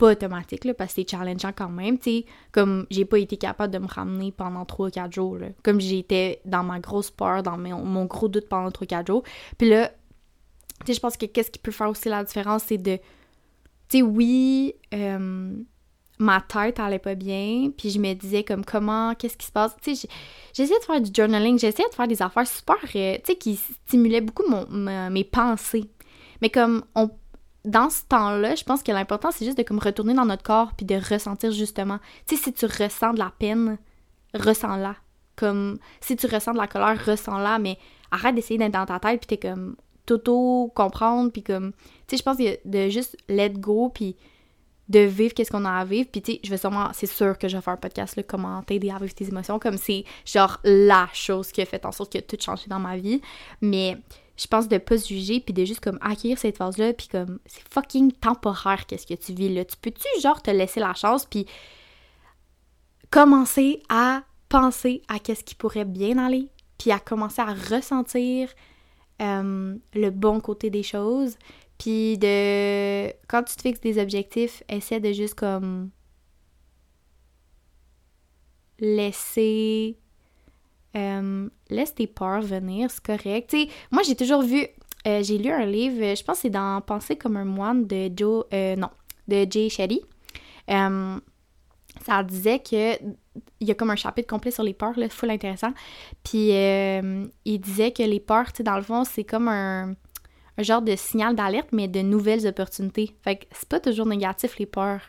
pas 0.02 0.10
automatique, 0.10 0.64
là, 0.64 0.74
parce 0.74 0.94
que 0.94 1.02
c'est 1.02 1.08
challengeant 1.08 1.52
quand 1.54 1.68
même, 1.68 1.96
tu. 1.96 2.24
Comme 2.50 2.86
j'ai 2.90 3.04
pas 3.04 3.20
été 3.20 3.36
capable 3.36 3.72
de 3.72 3.78
me 3.78 3.86
ramener 3.86 4.32
pendant 4.32 4.64
3-4 4.64 5.12
jours, 5.14 5.38
là. 5.38 5.46
Comme 5.62 5.80
j'étais 5.80 6.40
dans 6.44 6.64
ma 6.64 6.80
grosse 6.80 7.12
peur, 7.12 7.44
dans 7.44 7.56
mon, 7.56 8.04
gros 8.06 8.26
doute 8.26 8.48
pendant 8.48 8.70
3-4 8.70 9.06
jours. 9.06 9.22
Puis 9.58 9.68
là, 9.68 9.92
je 10.88 10.98
pense 10.98 11.16
que 11.16 11.26
qu'est-ce 11.26 11.52
qui 11.52 11.60
peut 11.60 11.70
faire 11.70 11.88
aussi 11.88 12.08
la 12.08 12.24
différence, 12.24 12.64
c'est 12.64 12.78
de... 12.78 12.98
Oui... 13.94 14.74
Euh, 14.92 15.54
ma 16.18 16.40
tête 16.40 16.78
allait 16.78 16.98
pas 16.98 17.14
bien, 17.14 17.70
puis 17.76 17.90
je 17.90 17.98
me 17.98 18.12
disais 18.14 18.44
comme 18.44 18.64
comment, 18.64 19.14
qu'est-ce 19.14 19.36
qui 19.36 19.46
se 19.46 19.52
passe? 19.52 19.74
J'essayais 19.84 20.78
de 20.78 20.84
faire 20.84 21.00
du 21.00 21.10
journaling, 21.12 21.58
j'essayais 21.58 21.88
de 21.88 21.94
faire 21.94 22.06
des 22.06 22.22
affaires 22.22 22.46
super, 22.46 22.76
euh, 22.94 23.16
qui 23.40 23.56
stimulaient 23.56 24.20
beaucoup 24.20 24.44
mon, 24.48 24.66
mes 25.10 25.24
pensées. 25.24 25.90
Mais 26.40 26.50
comme 26.50 26.84
on, 26.94 27.10
dans 27.64 27.90
ce 27.90 28.02
temps-là, 28.08 28.54
je 28.54 28.64
pense 28.64 28.82
que 28.82 28.92
l'important 28.92 29.30
c'est 29.30 29.44
juste 29.44 29.58
de 29.58 29.62
comme 29.62 29.78
retourner 29.78 30.14
dans 30.14 30.24
notre 30.24 30.42
corps 30.42 30.72
puis 30.76 30.86
de 30.86 30.96
ressentir 30.96 31.52
justement. 31.52 31.98
Tu 32.26 32.36
sais, 32.36 32.44
si 32.44 32.52
tu 32.52 32.66
ressens 32.66 33.14
de 33.14 33.18
la 33.18 33.32
peine, 33.38 33.78
ressens-la. 34.34 34.96
Comme 35.36 35.78
si 36.00 36.16
tu 36.16 36.26
ressens 36.26 36.52
de 36.52 36.58
la 36.58 36.66
colère, 36.66 37.04
ressens-la, 37.04 37.58
mais 37.58 37.78
arrête 38.10 38.34
d'essayer 38.34 38.58
d'être 38.58 38.72
dans 38.72 38.86
ta 38.86 38.98
tête 38.98 39.20
puis 39.20 39.36
t'es 39.36 39.48
comme 39.48 39.76
toto 40.04 40.72
comprendre 40.74 41.30
puis 41.30 41.42
comme 41.42 41.72
tu 41.72 41.78
sais 42.08 42.16
je 42.16 42.22
pense 42.22 42.36
que 42.36 42.58
de 42.64 42.90
juste 42.90 43.16
let 43.28 43.50
go 43.50 43.88
puis 43.88 44.16
de 44.88 45.00
vivre 45.00 45.32
qu'est-ce 45.32 45.50
qu'on 45.50 45.64
a 45.64 45.70
à 45.70 45.84
vivre. 45.84 46.08
Puis 46.10 46.22
tu 46.22 46.32
sais, 46.32 46.40
je 46.44 46.50
vais 46.50 46.56
sûrement, 46.58 46.90
c'est 46.92 47.06
sûr 47.06 47.38
que 47.38 47.48
je 47.48 47.56
vais 47.56 47.62
faire 47.62 47.74
un 47.74 47.78
podcast, 47.78 48.16
là, 48.16 48.22
comment 48.22 48.62
t'aider 48.62 48.90
à 48.90 48.98
vivre 48.98 49.14
tes 49.14 49.26
émotions, 49.26 49.58
comme 49.58 49.78
c'est 49.78 50.04
genre 50.24 50.58
la 50.64 51.08
chose 51.12 51.50
qui 51.50 51.62
a 51.62 51.66
fait 51.66 51.84
en 51.86 51.92
sorte 51.92 52.12
que 52.12 52.18
tout 52.18 52.36
changé 52.38 52.64
dans 52.68 52.78
ma 52.78 52.96
vie. 52.96 53.20
Mais 53.60 53.96
je 54.42 54.48
pense 54.48 54.66
de 54.66 54.78
pas 54.78 54.98
se 54.98 55.08
juger, 55.08 55.40
puis 55.40 55.54
de 55.54 55.64
juste 55.64 55.80
comme 55.80 55.98
accueillir 56.00 56.38
cette 56.38 56.56
phase-là, 56.56 56.92
puis 56.92 57.06
comme 57.08 57.38
c'est 57.46 57.66
fucking 57.68 58.12
temporaire 58.12 58.86
qu'est-ce 58.86 59.06
que 59.06 59.14
tu 59.14 59.32
vis 59.32 59.54
là. 59.54 59.64
Tu 59.64 59.76
peux-tu 59.76 60.08
genre 60.20 60.42
te 60.42 60.50
laisser 60.50 60.80
la 60.80 60.94
chance, 60.94 61.26
puis 61.26 61.46
commencer 63.10 63.82
à 63.88 64.22
penser 64.48 65.02
à 65.08 65.18
qu'est-ce 65.18 65.44
qui 65.44 65.54
pourrait 65.54 65.84
bien 65.84 66.18
aller, 66.18 66.48
puis 66.78 66.90
à 66.90 66.98
commencer 66.98 67.40
à 67.40 67.54
ressentir 67.54 68.50
le 69.20 70.10
bon 70.10 70.40
côté 70.40 70.68
des 70.70 70.82
choses, 70.82 71.36
puis 71.78 72.18
de. 72.18 73.08
Quand 73.28 73.44
tu 73.44 73.54
te 73.54 73.62
fixes 73.62 73.80
des 73.80 74.00
objectifs, 74.02 74.62
essaie 74.68 74.98
de 74.98 75.12
juste 75.12 75.34
comme. 75.34 75.90
Laisser. 78.80 79.96
Euh, 80.96 81.48
laisse 81.70 81.94
tes 81.94 82.06
peurs 82.06 82.42
venir, 82.42 82.90
c'est 82.90 83.02
correct. 83.02 83.56
Moi 83.90 84.02
j'ai 84.02 84.16
toujours 84.16 84.42
vu. 84.42 84.66
Euh, 85.06 85.22
j'ai 85.22 85.38
lu 85.38 85.50
un 85.50 85.66
livre, 85.66 86.14
je 86.14 86.22
pense 86.22 86.36
que 86.36 86.42
c'est 86.42 86.50
dans 86.50 86.80
Penser 86.80 87.16
comme 87.16 87.36
un 87.36 87.44
moine 87.44 87.86
de 87.86 88.10
Joe. 88.14 88.44
Euh, 88.52 88.76
non, 88.76 88.90
de 89.26 89.46
Jay 89.50 89.68
Shetty. 89.68 90.00
ça 90.68 92.22
disait 92.22 92.60
que 92.60 93.02
il 93.60 93.66
y 93.66 93.70
a 93.70 93.74
comme 93.74 93.90
un 93.90 93.96
chapitre 93.96 94.28
complet 94.28 94.50
sur 94.50 94.62
les 94.62 94.74
peurs, 94.74 94.98
là, 94.98 95.08
full 95.08 95.30
intéressant. 95.30 95.72
Puis 96.22 96.50
il 96.50 97.58
disait 97.60 97.92
que 97.92 98.02
les 98.02 98.20
peurs, 98.20 98.52
tu 98.52 98.62
dans 98.62 98.76
le 98.76 98.82
fond, 98.82 99.04
c'est 99.04 99.24
comme 99.24 99.48
un 99.48 99.94
un 100.58 100.62
genre 100.62 100.82
de 100.82 100.96
signal 100.96 101.34
d'alerte, 101.34 101.68
mais 101.72 101.88
de 101.88 102.00
nouvelles 102.00 102.46
opportunités. 102.46 103.16
Fait 103.22 103.36
que 103.36 103.46
c'est 103.52 103.68
pas 103.68 103.80
toujours 103.80 104.06
négatif, 104.06 104.58
les 104.58 104.66
peurs. 104.66 105.00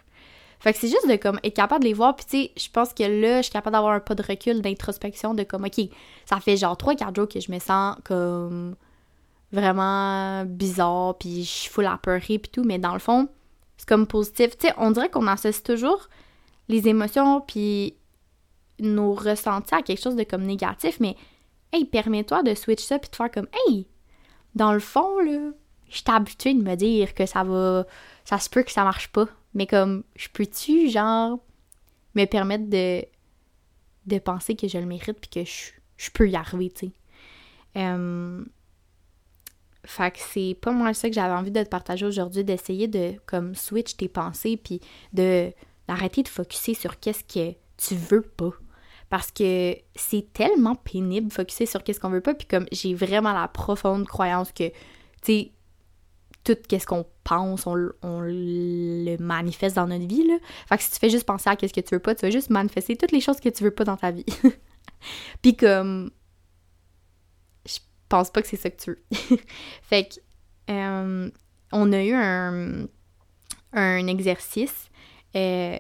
Fait 0.64 0.72
que 0.72 0.80
c'est 0.80 0.88
juste 0.88 1.10
de 1.10 1.18
comme 1.18 1.42
être 1.44 1.56
capable 1.56 1.84
de 1.84 1.90
les 1.90 1.94
voir. 1.94 2.16
Puis 2.16 2.26
tu 2.26 2.38
sais, 2.38 2.52
je 2.56 2.70
pense 2.70 2.94
que 2.94 3.04
là, 3.04 3.38
je 3.40 3.44
suis 3.44 3.52
capable 3.52 3.74
d'avoir 3.74 3.94
un 3.94 4.00
pas 4.00 4.16
de 4.16 4.24
recul, 4.24 4.62
d'introspection, 4.62 5.34
de 5.34 5.44
comme, 5.44 5.66
OK, 5.66 5.90
ça 6.26 6.40
fait 6.40 6.56
genre 6.56 6.78
3-4 6.78 7.14
jours 7.18 7.28
que 7.28 7.42
je 7.42 7.52
me 7.52 7.60
sens 7.60 7.98
comme 8.06 8.78
vraiment 9.52 10.46
bizarre, 10.46 11.18
puis 11.18 11.44
je 11.44 11.50
suis 11.50 11.70
full 11.70 11.86
à 11.86 12.00
pleurer, 12.02 12.40
puis 12.40 12.50
tout. 12.50 12.64
Mais 12.64 12.80
dans 12.80 12.94
le 12.94 13.00
fond, 13.00 13.28
c'est 13.76 13.88
comme 13.88 14.08
positif. 14.08 14.58
Tu 14.58 14.68
sais, 14.68 14.74
on 14.78 14.92
dirait 14.92 15.10
qu'on 15.10 15.28
associe 15.28 15.64
toujours 15.64 16.08
les 16.70 16.88
émotions, 16.88 17.42
puis 17.42 17.96
nos 18.80 19.14
ressentis 19.14 19.76
à 19.76 19.82
quelque 19.82 20.02
chose 20.02 20.16
de 20.16 20.24
comme 20.24 20.44
négatif, 20.44 20.98
mais 21.02 21.18
hey, 21.74 21.84
permets-toi 21.84 22.42
de 22.42 22.56
switch 22.56 22.84
ça 22.84 23.00
puis 23.00 23.10
de 23.10 23.16
faire 23.18 23.30
comme 23.30 23.48
hey, 23.68 23.86
dans 24.56 24.72
le 24.72 24.80
fond, 24.80 25.20
là, 25.20 25.52
je 25.90 25.98
suis 25.98 26.06
habituée 26.08 26.54
de 26.54 26.64
me 26.64 26.76
dire 26.76 27.14
que 27.14 27.26
ça 27.26 27.44
va. 27.44 27.86
Ça 28.26 28.40
se 28.40 28.50
peut 28.50 28.64
que 28.64 28.72
ça 28.72 28.84
marche 28.84 29.10
pas. 29.10 29.28
Mais 29.54 29.68
comme, 29.68 30.04
je 30.16 30.28
peux-tu, 30.30 30.90
genre, 30.90 31.40
me 32.16 32.26
permettre 32.26 32.70
de, 32.70 33.06
de 34.06 34.20
penser 34.20 34.56
que 34.56 34.68
je 34.68 34.78
le 34.78 34.86
mérite 34.86 35.20
puis 35.20 35.30
que 35.30 35.50
je, 35.50 35.72
je 35.98 36.10
peux 36.12 36.30
y 36.30 36.36
arriver, 36.36 36.72
tu 36.72 36.88
sais? 36.88 36.92
Fait 39.86 40.12
que 40.12 40.20
c'est 40.20 40.58
pas 40.62 40.72
moi 40.72 40.94
ça 40.94 41.10
que 41.10 41.16
j'avais 41.16 41.34
envie 41.34 41.52
de 41.52 41.62
te 41.62 41.68
partager 41.68 42.06
aujourd'hui, 42.06 42.44
d'essayer 42.44 42.88
de 42.88 43.16
comme 43.26 43.54
switch 43.54 43.98
tes 43.98 44.08
pensées 44.08 44.56
puis 44.58 44.80
de 45.12 45.52
d'arrêter 45.88 46.24
de 46.24 46.30
focuser 46.30 46.74
sur 46.74 47.00
qu'est-ce 47.00 47.24
que 47.26 47.54
tu 47.76 47.96
veux 47.96 48.22
pas. 48.22 48.52
Parce 49.10 49.30
que 49.32 49.76
c'est 49.96 50.32
tellement 50.32 50.76
pénible 50.76 51.30
focuser 51.30 51.66
sur 51.66 51.84
qu'est-ce 51.84 52.00
qu'on 52.00 52.10
veut 52.10 52.22
pas 52.22 52.34
puis 52.34 52.48
comme 52.48 52.66
j'ai 52.72 52.94
vraiment 52.94 53.34
la 53.34 53.50
profonde 53.50 54.08
croyance 54.08 54.54
que 54.54 54.70
tu 54.70 54.74
sais 55.24 55.52
tout 56.46 56.58
qu'est-ce 56.68 56.88
qu'on 56.88 57.06
pense, 57.24 57.68
on, 57.68 57.76
le 57.76 59.18
manifeste 59.18 59.76
dans 59.76 59.88
notre 59.88 60.08
vie 60.08 60.28
là. 60.28 60.36
Fait 60.68 60.78
que 60.78 60.84
si 60.84 60.92
tu 60.92 61.00
fais 61.00 61.10
juste 61.10 61.26
penser 61.26 61.50
à 61.50 61.56
qu'est-ce 61.56 61.74
que 61.74 61.82
tu 61.82 61.96
veux 61.96 62.00
pas, 62.00 62.16
tu 62.16 62.26
vas 62.26 62.32
juste 62.32 62.50
manifester 62.50 62.96
toutes 62.96 63.12
les 63.12 63.22
choses 63.22 63.40
que 63.40 63.50
tu 63.50 63.64
veux 63.64 63.72
pas 63.72 63.84
dans 63.84 63.98
ta 63.98 64.12
vie. 64.12 64.26
puis 65.42 65.56
comme 65.56 66.12
pense 68.14 68.30
pas 68.30 68.44
que 68.44 68.48
c'est 68.48 68.58
ça 68.58 68.70
que 68.70 68.80
tu 68.80 68.92
veux. 68.92 69.04
fait 69.82 70.04
que, 70.04 70.72
euh, 70.72 71.32
on 71.72 71.92
a 71.92 72.04
eu 72.04 72.14
un, 72.14 72.86
un 73.74 74.08
exercice. 74.08 74.90
Euh, 75.36 75.78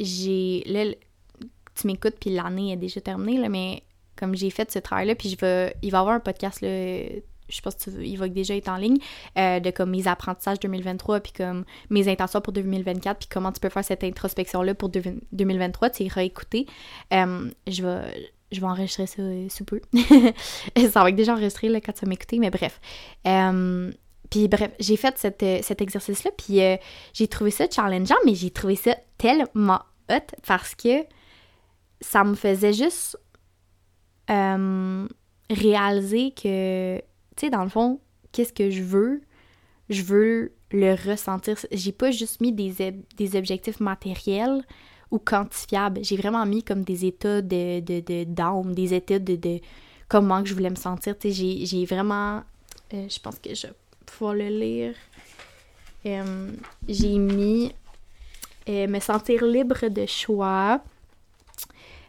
j'ai. 0.00 0.64
Là, 0.66 0.92
tu 1.76 1.86
m'écoutes, 1.86 2.16
puis 2.20 2.30
l'année 2.30 2.72
est 2.72 2.76
déjà 2.76 3.00
terminée, 3.00 3.38
là, 3.38 3.48
mais 3.48 3.84
comme 4.16 4.34
j'ai 4.34 4.50
fait 4.50 4.70
ce 4.72 4.80
travail-là, 4.80 5.14
puis 5.14 5.28
je 5.28 5.70
il 5.82 5.90
va 5.90 5.98
y 5.98 6.00
avoir 6.00 6.16
un 6.16 6.20
podcast, 6.20 6.60
là, 6.60 6.68
je 7.48 7.60
pense 7.60 7.74
qu'il 7.76 8.18
va 8.18 8.28
déjà 8.28 8.56
être 8.56 8.68
en 8.68 8.76
ligne, 8.76 8.98
euh, 9.38 9.60
de 9.60 9.70
comme 9.70 9.90
mes 9.90 10.08
apprentissages 10.08 10.60
2023, 10.60 11.20
puis 11.20 11.32
comme 11.32 11.64
mes 11.90 12.08
intentions 12.08 12.40
pour 12.40 12.52
2024, 12.52 13.18
puis 13.18 13.28
comment 13.30 13.52
tu 13.52 13.60
peux 13.60 13.68
faire 13.68 13.84
cette 13.84 14.04
introspection-là 14.04 14.74
pour 14.74 14.88
2023, 14.88 15.90
tu 15.90 16.04
iras 16.04 16.22
écouter. 16.22 16.66
je 17.12 17.82
vais 17.82 18.32
je 18.52 18.60
vais 18.60 18.66
enregistrer 18.66 19.06
ça 19.06 19.22
euh, 19.22 19.48
sous 19.48 19.64
peu. 19.64 19.80
ça 20.90 21.02
va 21.02 21.08
être 21.08 21.16
déjà 21.16 21.32
enregistré 21.32 21.68
là, 21.68 21.80
quand 21.80 21.92
tu 21.92 22.04
vas 22.04 22.08
m'écouter, 22.08 22.38
mais 22.38 22.50
bref. 22.50 22.80
Euh, 23.26 23.90
puis 24.30 24.48
bref, 24.48 24.70
j'ai 24.78 24.96
fait 24.96 25.14
euh, 25.42 25.58
cet 25.62 25.82
exercice-là, 25.82 26.30
puis 26.36 26.60
j'ai 27.12 27.28
trouvé 27.28 27.50
ça 27.50 27.66
challengeant, 27.70 28.16
mais 28.24 28.34
j'ai 28.34 28.50
trouvé 28.50 28.76
ça 28.76 28.96
tellement 29.18 29.80
hot 30.10 30.26
parce 30.46 30.74
que 30.74 31.04
ça 32.00 32.24
me 32.24 32.34
faisait 32.34 32.72
juste 32.72 33.18
réaliser 35.48 36.32
que, 36.32 37.00
tu 37.36 37.46
sais, 37.46 37.50
dans 37.50 37.62
le 37.62 37.68
fond, 37.70 38.00
qu'est-ce 38.32 38.52
que 38.52 38.70
je 38.70 38.82
veux? 38.82 39.22
Je 39.88 40.02
veux 40.02 40.52
le 40.72 40.94
ressentir. 41.10 41.56
J'ai 41.70 41.92
pas 41.92 42.10
juste 42.10 42.40
mis 42.40 42.52
des, 42.52 42.92
des 43.16 43.36
objectifs 43.36 43.80
matériels, 43.80 44.64
ou 45.10 45.18
quantifiable. 45.18 46.00
J'ai 46.02 46.16
vraiment 46.16 46.44
mis 46.46 46.62
comme 46.62 46.82
des 46.82 47.04
états 47.04 47.42
de, 47.42 47.80
de, 47.80 48.24
d'âme, 48.24 48.74
des 48.74 48.94
états 48.94 49.18
de, 49.18 49.60
comment 50.08 50.42
que 50.42 50.48
je 50.48 50.54
voulais 50.54 50.70
me 50.70 50.76
sentir. 50.76 51.14
J'ai 51.22 51.84
vraiment... 51.86 52.42
Euh, 52.94 53.06
je 53.08 53.18
pense 53.20 53.38
que 53.38 53.54
je 53.54 53.68
vais 53.68 53.72
pouvoir 54.04 54.34
le 54.34 54.48
lire. 54.48 54.94
Euh, 56.06 56.50
j'ai 56.88 57.18
mis 57.18 57.72
euh, 58.68 58.86
me 58.86 59.00
sentir 59.00 59.44
libre 59.44 59.88
de 59.88 60.06
choix, 60.06 60.80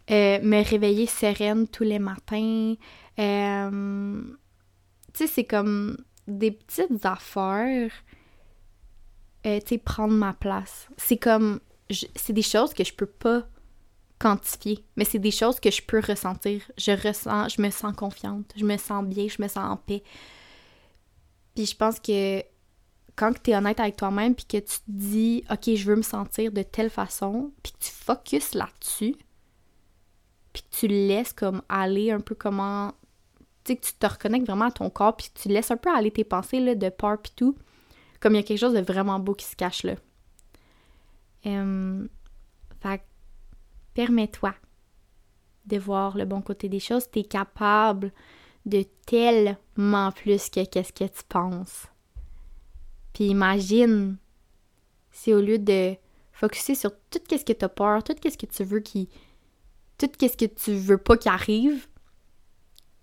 me 0.10 0.70
réveiller 0.70 1.08
sereine 1.08 1.68
tous 1.68 1.84
les 1.84 2.00
matins. 2.00 2.76
C'est 5.25 5.45
comme 5.45 5.97
des 6.27 6.51
petites 6.51 7.06
affaires. 7.06 7.91
tu 9.43 9.62
sais, 9.65 9.77
prendre 9.77 10.13
ma 10.13 10.34
place. 10.34 10.88
C'est 10.97 11.17
comme 11.17 11.60
c'est 12.15 12.34
des 12.34 12.41
choses 12.41 12.73
que 12.73 12.84
je 12.84 12.93
peux 12.93 13.06
pas 13.06 13.47
quantifier, 14.19 14.84
mais 14.95 15.06
c'est 15.06 15.19
des 15.19 15.32
choses 15.32 15.60
que 15.60 15.71
je 15.71 15.82
peux 15.82 15.99
ressentir. 15.99 16.62
Je 16.77 16.91
ressens, 16.91 17.49
je 17.49 17.62
me 17.62 17.69
sens 17.69 17.95
confiante, 17.95 18.51
je 18.56 18.65
me 18.65 18.77
sens 18.77 19.06
bien, 19.06 19.27
je 19.27 19.41
me 19.41 19.47
sens 19.47 19.71
en 19.71 19.77
paix. 19.77 20.03
Puis 21.56 21.65
je 21.65 21.75
pense 21.75 21.99
que 21.99 22.43
quand 23.15 23.32
tu 23.41 23.51
es 23.51 23.56
honnête 23.56 23.80
avec 23.80 23.95
toi-même, 23.95 24.36
puis 24.36 24.45
que 24.45 24.58
tu 24.58 24.80
te 24.80 24.84
dis, 24.88 25.43
OK, 25.49 25.73
je 25.75 25.86
veux 25.86 25.95
me 25.95 26.03
sentir 26.03 26.51
de 26.51 26.62
telle 26.62 26.89
façon, 26.89 27.51
puis 27.63 27.73
que 27.73 27.77
tu 27.80 27.91
focuses 27.91 28.53
là-dessus, 28.53 29.15
puis 30.53 30.63
que 30.63 30.75
tu 30.75 30.88
laisses 30.88 31.34
comme 31.34 31.62
aller 31.69 32.12
un 32.12 32.19
peu 32.19 32.36
comment. 32.36 32.93
Sais, 33.67 33.75
que 33.75 33.86
tu 33.86 33.93
te 33.93 34.06
reconnectes 34.06 34.47
vraiment 34.47 34.65
à 34.65 34.71
ton 34.71 34.89
corps, 34.89 35.15
puis 35.15 35.30
tu 35.34 35.49
laisses 35.49 35.71
un 35.71 35.77
peu 35.77 35.93
aller 35.93 36.12
tes 36.12 36.23
pensées 36.23 36.60
là, 36.60 36.73
de 36.73 36.89
peur, 36.89 37.17
puis 37.21 37.34
tout. 37.36 37.58
Comme 38.19 38.34
il 38.34 38.38
y 38.38 38.39
a 38.39 38.43
quelque 38.43 38.60
chose 38.60 38.73
de 38.73 38.82
vraiment 38.82 39.19
beau 39.19 39.34
qui 39.34 39.45
se 39.45 39.56
cache 39.56 39.84
là. 39.84 39.95
Fait 41.43 43.01
permets-toi 43.93 44.53
de 45.65 45.77
voir 45.77 46.17
le 46.17 46.25
bon 46.25 46.41
côté 46.41 46.69
des 46.69 46.80
choses. 46.80 47.10
Tu 47.12 47.19
es 47.19 47.23
capable 47.23 48.12
de 48.65 48.86
tellement 49.06 50.12
plus 50.12 50.49
que 50.49 50.65
qu'est-ce 50.65 50.93
que 50.93 51.06
tu 51.06 51.23
penses. 51.27 51.88
Puis 53.13 53.25
imagine 53.25 54.17
si 55.12 55.34
au 55.34 55.41
lieu 55.41 55.58
de 55.58 55.95
focuser 56.32 56.75
sur 56.75 56.91
tout 57.10 57.19
ce 57.30 57.43
que 57.43 57.53
tu 57.53 57.65
as 57.65 57.69
peur, 57.69 58.03
tout 58.03 58.15
ce 58.23 58.38
que 58.38 58.45
tu 58.45 58.63
veux 58.63 58.80
qui 58.80 59.10
tout 59.97 60.08
ce 60.21 60.38
que 60.38 60.45
tu 60.45 60.73
veux 60.75 60.99
pas 60.99 61.17
qui 61.17 61.27
arrive, 61.27 61.88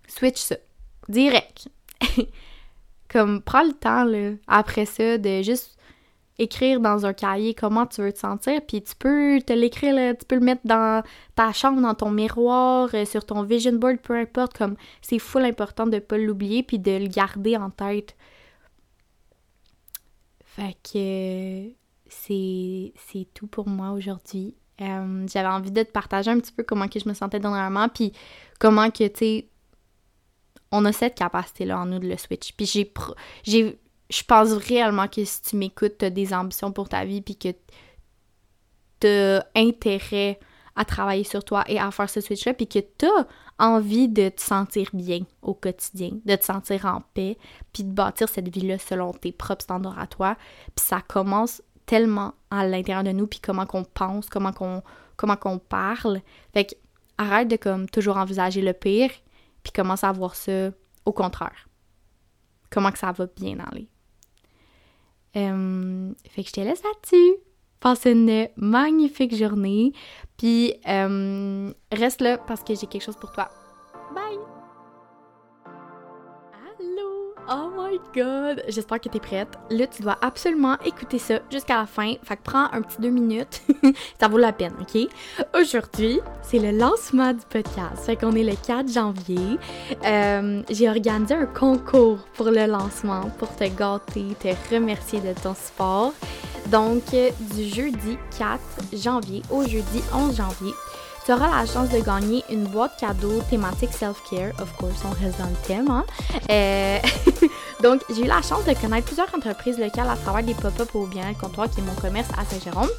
switch 0.07 0.39
ça 0.39 0.55
direct. 1.09 1.69
Comme 3.09 3.41
prends 3.41 3.63
le 3.63 3.73
temps 3.73 4.03
là, 4.03 4.31
après 4.47 4.85
ça 4.85 5.17
de 5.17 5.41
juste 5.41 5.75
écrire 6.37 6.79
dans 6.79 7.05
un 7.05 7.13
cahier 7.13 7.53
comment 7.53 7.85
tu 7.85 8.01
veux 8.01 8.11
te 8.11 8.19
sentir, 8.19 8.61
puis 8.67 8.81
tu 8.81 8.95
peux 8.95 9.39
te 9.41 9.53
l'écrire, 9.53 10.17
tu 10.17 10.25
peux 10.25 10.35
le 10.35 10.41
mettre 10.41 10.61
dans 10.65 11.03
ta 11.35 11.53
chambre, 11.53 11.81
dans 11.81 11.93
ton 11.93 12.11
miroir, 12.11 12.89
euh, 12.93 13.05
sur 13.05 13.25
ton 13.25 13.43
vision 13.43 13.73
board, 13.73 13.99
peu 13.99 14.17
importe, 14.17 14.57
comme 14.57 14.75
c'est 15.01 15.19
full 15.19 15.43
important 15.45 15.87
de 15.87 15.99
pas 15.99 16.17
l'oublier, 16.17 16.63
puis 16.63 16.79
de 16.79 16.97
le 16.97 17.07
garder 17.07 17.55
en 17.55 17.69
tête. 17.69 18.15
Fait 20.43 20.75
que 20.83 21.73
c'est, 22.09 23.27
tout 23.33 23.47
pour 23.47 23.67
moi 23.67 23.91
aujourd'hui. 23.91 24.55
Euh, 24.81 25.25
j'avais 25.31 25.47
envie 25.47 25.71
de 25.71 25.83
te 25.83 25.91
partager 25.91 26.31
un 26.31 26.39
petit 26.39 26.51
peu 26.51 26.63
comment 26.63 26.87
que 26.87 26.99
je 26.99 27.07
me 27.07 27.13
sentais 27.13 27.39
dernièrement, 27.39 27.87
puis 27.87 28.11
comment 28.59 28.89
que, 28.89 29.07
tu 29.07 29.17
sais, 29.17 29.47
on 30.71 30.85
a 30.85 30.91
cette 30.91 31.15
capacité-là 31.15 31.79
en 31.79 31.85
nous 31.85 31.99
de 31.99 32.07
le 32.07 32.17
switch. 32.17 32.53
Puis 32.53 32.65
j'ai, 32.65 32.93
j'ai 33.43 33.79
je 34.09 34.23
pense 34.23 34.51
réellement 34.53 35.07
que 35.07 35.23
si 35.25 35.41
tu 35.41 35.55
m'écoutes, 35.55 35.97
tu 35.97 36.05
as 36.05 36.09
des 36.09 36.33
ambitions 36.33 36.71
pour 36.71 36.89
ta 36.89 37.05
vie, 37.05 37.21
puis 37.21 37.35
que 37.35 37.49
tu 38.99 39.07
as 39.07 39.45
intérêt 39.55 40.39
à 40.75 40.85
travailler 40.85 41.23
sur 41.23 41.43
toi 41.43 41.63
et 41.67 41.79
à 41.79 41.89
faire 41.91 42.09
ce 42.09 42.21
switch-là, 42.21 42.53
puis 42.53 42.67
que 42.67 42.79
tu 42.79 43.05
as 43.05 43.27
envie 43.57 44.09
de 44.09 44.29
te 44.29 44.41
sentir 44.41 44.89
bien 44.93 45.21
au 45.41 45.53
quotidien, 45.53 46.11
de 46.25 46.35
te 46.35 46.43
sentir 46.43 46.85
en 46.85 47.01
paix, 47.13 47.37
puis 47.71 47.83
de 47.83 47.91
bâtir 47.91 48.27
cette 48.27 48.53
vie-là 48.53 48.77
selon 48.77 49.13
tes 49.13 49.31
propres 49.31 49.63
standards 49.63 49.97
à 49.97 50.07
toi. 50.07 50.35
Puis 50.75 50.85
ça 50.85 51.01
commence 51.01 51.61
tellement 51.85 52.33
à 52.51 52.67
l'intérieur 52.67 53.03
de 53.03 53.11
nous, 53.11 53.27
puis 53.27 53.39
comment 53.39 53.65
qu'on 53.65 53.83
pense, 53.83 54.27
comment 54.29 54.51
qu'on 54.51 54.83
comment 55.17 55.37
qu'on 55.37 55.59
parle. 55.59 56.21
Fait 56.53 56.65
que 56.65 56.75
arrête 57.17 57.47
de 57.47 57.55
comme 57.55 57.89
toujours 57.89 58.17
envisager 58.17 58.61
le 58.61 58.73
pire, 58.73 59.11
puis 59.65 59.71
commence 59.71 60.03
à 60.03 60.11
voir 60.11 60.35
ça 60.35 60.69
au 61.05 61.11
contraire. 61.11 61.67
Comment 62.69 62.91
que 62.91 62.99
ça 62.99 63.11
va 63.11 63.25
bien 63.25 63.57
aller. 63.59 63.89
Euh, 65.35 66.13
fait 66.29 66.43
que 66.43 66.49
je 66.49 66.53
te 66.53 66.61
laisse 66.61 66.83
là-dessus. 66.83 67.37
Passe 67.79 68.05
une 68.05 68.47
magnifique 68.57 69.35
journée. 69.35 69.91
Puis 70.37 70.75
euh, 70.87 71.73
reste 71.91 72.21
là 72.21 72.37
parce 72.37 72.63
que 72.63 72.75
j'ai 72.75 72.85
quelque 72.85 73.03
chose 73.03 73.17
pour 73.17 73.31
toi. 73.31 73.49
My 77.95 77.99
god! 78.13 78.63
J'espère 78.67 78.99
que 78.99 79.09
t'es 79.09 79.19
prête. 79.19 79.47
Là, 79.69 79.87
tu 79.87 80.01
dois 80.01 80.17
absolument 80.21 80.77
écouter 80.85 81.19
ça 81.19 81.39
jusqu'à 81.51 81.77
la 81.77 81.85
fin. 81.85 82.13
Fait 82.23 82.37
que 82.37 82.43
prends 82.43 82.71
un 82.71 82.81
petit 82.81 83.01
deux 83.01 83.09
minutes. 83.09 83.61
ça 84.19 84.27
vaut 84.27 84.37
la 84.37 84.51
peine, 84.51 84.73
ok? 84.79 85.07
Aujourd'hui, 85.59 86.19
c'est 86.41 86.59
le 86.59 86.71
lancement 86.71 87.33
du 87.33 87.45
podcast. 87.49 88.05
Fait 88.05 88.15
qu'on 88.15 88.35
est 88.35 88.43
le 88.43 88.55
4 88.55 88.91
janvier. 88.91 89.57
Euh, 90.05 90.61
j'ai 90.69 90.89
organisé 90.89 91.35
un 91.35 91.45
concours 91.45 92.19
pour 92.33 92.47
le 92.47 92.65
lancement 92.65 93.29
pour 93.37 93.55
te 93.55 93.65
gâter, 93.65 94.25
te 94.39 94.73
remercier 94.73 95.19
de 95.19 95.33
ton 95.39 95.53
support. 95.55 96.13
Donc, 96.67 97.03
du 97.11 97.63
jeudi 97.63 98.17
4 98.37 98.59
janvier 98.93 99.41
au 99.51 99.61
jeudi 99.63 100.01
11 100.13 100.35
janvier, 100.35 100.73
tu 101.25 101.33
auras 101.33 101.49
la 101.49 101.65
chance 101.65 101.89
de 101.89 101.99
gagner 101.99 102.43
une 102.51 102.65
boîte 102.65 102.99
cadeau 102.99 103.41
thématique 103.49 103.91
self-care. 103.91 104.51
Of 104.61 104.71
course, 104.77 105.01
on 105.05 105.23
reste 105.23 105.39
dans 105.39 105.47
le 105.47 105.55
thème. 105.65 105.89
Hein? 105.89 106.05
Euh, 106.51 106.99
donc, 107.81 108.01
j'ai 108.09 108.23
eu 108.23 108.27
la 108.27 108.41
chance 108.41 108.65
de 108.65 108.73
connaître 108.73 109.05
plusieurs 109.05 109.33
entreprises 109.35 109.77
locales 109.77 110.09
à 110.09 110.15
travers 110.15 110.43
des 110.43 110.53
pop-up 110.53 110.89
au 110.95 111.05
bien 111.05 111.33
comptoir 111.33 111.69
qui 111.69 111.79
est 111.81 111.83
mon 111.83 111.93
commerce 111.95 112.29
à 112.37 112.45
Saint-Jérôme. 112.45 112.89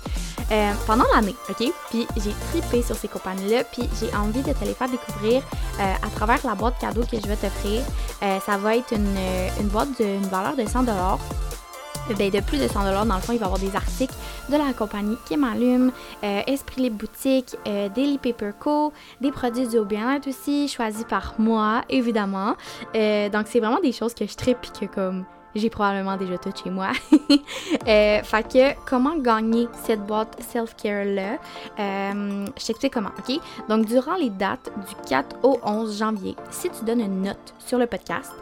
euh, 0.52 0.72
pendant 0.86 1.04
l'année, 1.14 1.34
OK? 1.48 1.72
Puis 1.90 2.06
j'ai 2.16 2.32
trippé 2.50 2.82
sur 2.82 2.94
ces 2.96 3.08
compagnies-là, 3.08 3.64
puis 3.64 3.88
j'ai 4.00 4.14
envie 4.14 4.42
de 4.42 4.52
te 4.52 4.64
les 4.64 4.74
faire 4.74 4.88
découvrir 4.88 5.42
euh, 5.80 5.94
à 6.02 6.08
travers 6.14 6.38
la 6.44 6.54
boîte 6.54 6.78
cadeau 6.78 7.02
que 7.02 7.16
je 7.20 7.26
vais 7.26 7.36
t'offrir. 7.36 7.82
Euh, 8.22 8.38
ça 8.44 8.56
va 8.56 8.76
être 8.76 8.92
une, 8.92 9.16
une 9.60 9.68
boîte 9.68 9.88
d'une 10.00 10.26
valeur 10.28 10.54
de 10.56 10.64
100 10.66 10.84
ben, 12.14 12.30
de 12.30 12.40
plus 12.40 12.58
de 12.58 12.68
100 12.68 12.84
Dans 12.84 13.14
le 13.14 13.20
fond, 13.20 13.32
il 13.32 13.38
va 13.38 13.46
y 13.46 13.48
avoir 13.48 13.58
des 13.58 13.74
articles 13.74 14.14
de 14.48 14.56
la 14.56 14.72
compagnie 14.72 15.16
qui 15.26 15.36
m'allume, 15.36 15.90
euh, 16.22 16.40
Esprit 16.46 16.82
Libre 16.82 16.98
Boutique, 16.98 17.56
euh, 17.66 17.88
Daily 17.88 18.18
Paper 18.18 18.52
Co., 18.58 18.92
des 19.20 19.32
produits 19.32 19.66
du 19.66 19.80
bien-être 19.80 20.28
aussi, 20.28 20.68
choisis 20.68 21.04
par 21.04 21.34
moi, 21.38 21.82
évidemment. 21.88 22.54
Euh, 22.94 23.28
donc, 23.28 23.46
c'est 23.48 23.60
vraiment 23.60 23.80
des 23.80 23.92
choses 23.92 24.14
que 24.14 24.26
je 24.26 24.34
tripe 24.36 24.58
que 24.78 24.86
comme 24.86 25.24
j'ai 25.54 25.70
probablement 25.70 26.16
déjà 26.16 26.36
tout 26.36 26.52
chez 26.62 26.70
moi. 26.70 26.92
euh, 27.88 28.22
fait 28.22 28.52
que 28.52 28.88
comment 28.88 29.16
gagner 29.16 29.68
cette 29.84 30.04
boîte 30.06 30.36
self-care-là? 30.52 31.38
Je 31.78 32.66
t'explique 32.66 32.92
comment, 32.92 33.10
OK? 33.18 33.40
Donc, 33.68 33.86
durant 33.86 34.16
les 34.16 34.30
dates 34.30 34.70
du 34.86 34.94
4 35.08 35.36
au 35.42 35.58
11 35.64 35.98
janvier, 35.98 36.36
si 36.50 36.68
tu 36.68 36.84
donnes 36.84 37.00
une 37.00 37.22
note 37.22 37.54
sur 37.58 37.78
le 37.78 37.86
podcast 37.86 38.32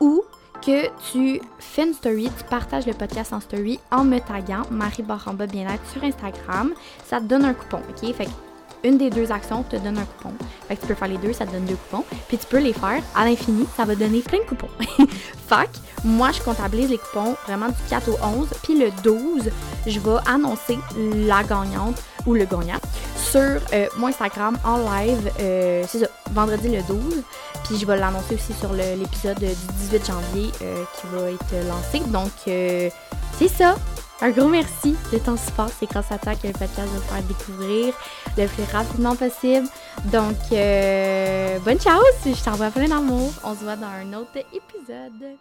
ou 0.00 0.22
que 0.60 0.88
tu 1.10 1.40
fais 1.58 1.86
une 1.86 1.94
story, 1.94 2.30
tu 2.36 2.44
partages 2.44 2.86
le 2.86 2.92
podcast 2.92 3.32
en 3.32 3.40
story 3.40 3.80
en 3.90 4.04
me 4.04 4.18
taguant 4.18 4.62
Marie 4.70 5.02
Baramba 5.02 5.46
Bien-être 5.46 5.82
sur 5.92 6.04
Instagram, 6.04 6.72
ça 7.04 7.20
te 7.20 7.24
donne 7.24 7.44
un 7.44 7.54
coupon, 7.54 7.78
OK? 7.88 8.14
Fait 8.14 8.26
que 8.26 8.30
une 8.82 8.98
des 8.98 9.10
deux 9.10 9.30
actions 9.30 9.62
te 9.62 9.76
donne 9.76 9.98
un 9.98 10.04
coupon. 10.04 10.32
Fait 10.66 10.76
que 10.76 10.82
tu 10.82 10.86
peux 10.86 10.94
faire 10.94 11.08
les 11.08 11.18
deux, 11.18 11.32
ça 11.32 11.46
te 11.46 11.52
donne 11.52 11.64
deux 11.64 11.76
coupons. 11.76 12.04
Puis 12.28 12.38
tu 12.38 12.46
peux 12.46 12.58
les 12.58 12.72
faire 12.72 13.02
à 13.14 13.24
l'infini, 13.24 13.66
ça 13.76 13.84
va 13.84 13.94
donner 13.94 14.20
plein 14.20 14.38
de 14.38 14.44
coupons. 14.44 14.70
fait 15.48 15.70
moi, 16.04 16.30
je 16.32 16.40
comptabilise 16.40 16.88
les 16.88 16.98
coupons 16.98 17.36
vraiment 17.46 17.68
du 17.68 17.74
4 17.90 18.08
au 18.08 18.16
11. 18.38 18.48
Puis 18.62 18.78
le 18.78 18.90
12, 19.02 19.50
je 19.86 20.00
vais 20.00 20.16
annoncer 20.26 20.78
la 20.96 21.42
gagnante 21.42 22.02
ou 22.26 22.34
le 22.34 22.44
gagnant 22.44 22.80
sur 23.20 23.40
euh, 23.40 23.86
mon 23.96 24.08
Instagram 24.08 24.58
en 24.64 24.78
live. 24.78 25.30
Euh, 25.40 25.84
c'est 25.86 26.00
ça, 26.00 26.06
vendredi 26.32 26.68
le 26.68 26.82
12. 26.82 27.22
Puis 27.64 27.78
je 27.78 27.86
vais 27.86 27.96
l'annoncer 27.96 28.34
aussi 28.34 28.52
sur 28.54 28.72
l'épisode 28.72 29.38
du 29.38 29.46
18 29.46 30.06
janvier 30.06 30.50
euh, 30.62 30.84
qui 30.94 31.06
va 31.12 31.30
être 31.30 31.68
lancé. 31.68 32.00
Donc, 32.10 32.30
c'est 32.46 33.48
ça. 33.48 33.76
Un 34.22 34.30
gros 34.30 34.48
merci 34.48 34.96
de 35.12 35.18
ton 35.18 35.36
support. 35.36 35.70
C'est 35.78 35.88
grâce 35.88 36.10
à 36.12 36.18
toi 36.18 36.34
que 36.34 36.46
le 36.46 36.52
podcast 36.52 36.88
va 36.92 37.00
faire 37.00 37.22
découvrir 37.22 37.94
le 38.36 38.46
plus 38.46 38.64
rapidement 38.72 39.16
possible. 39.16 39.66
Donc, 40.06 40.36
bonne 40.50 41.80
chance. 41.80 42.02
Je 42.26 42.44
t'envoie 42.44 42.70
plein 42.70 42.88
d'amour. 42.88 43.32
On 43.44 43.54
se 43.54 43.64
voit 43.64 43.76
dans 43.76 43.86
un 43.86 44.12
autre 44.14 44.38
épisode. 44.52 45.36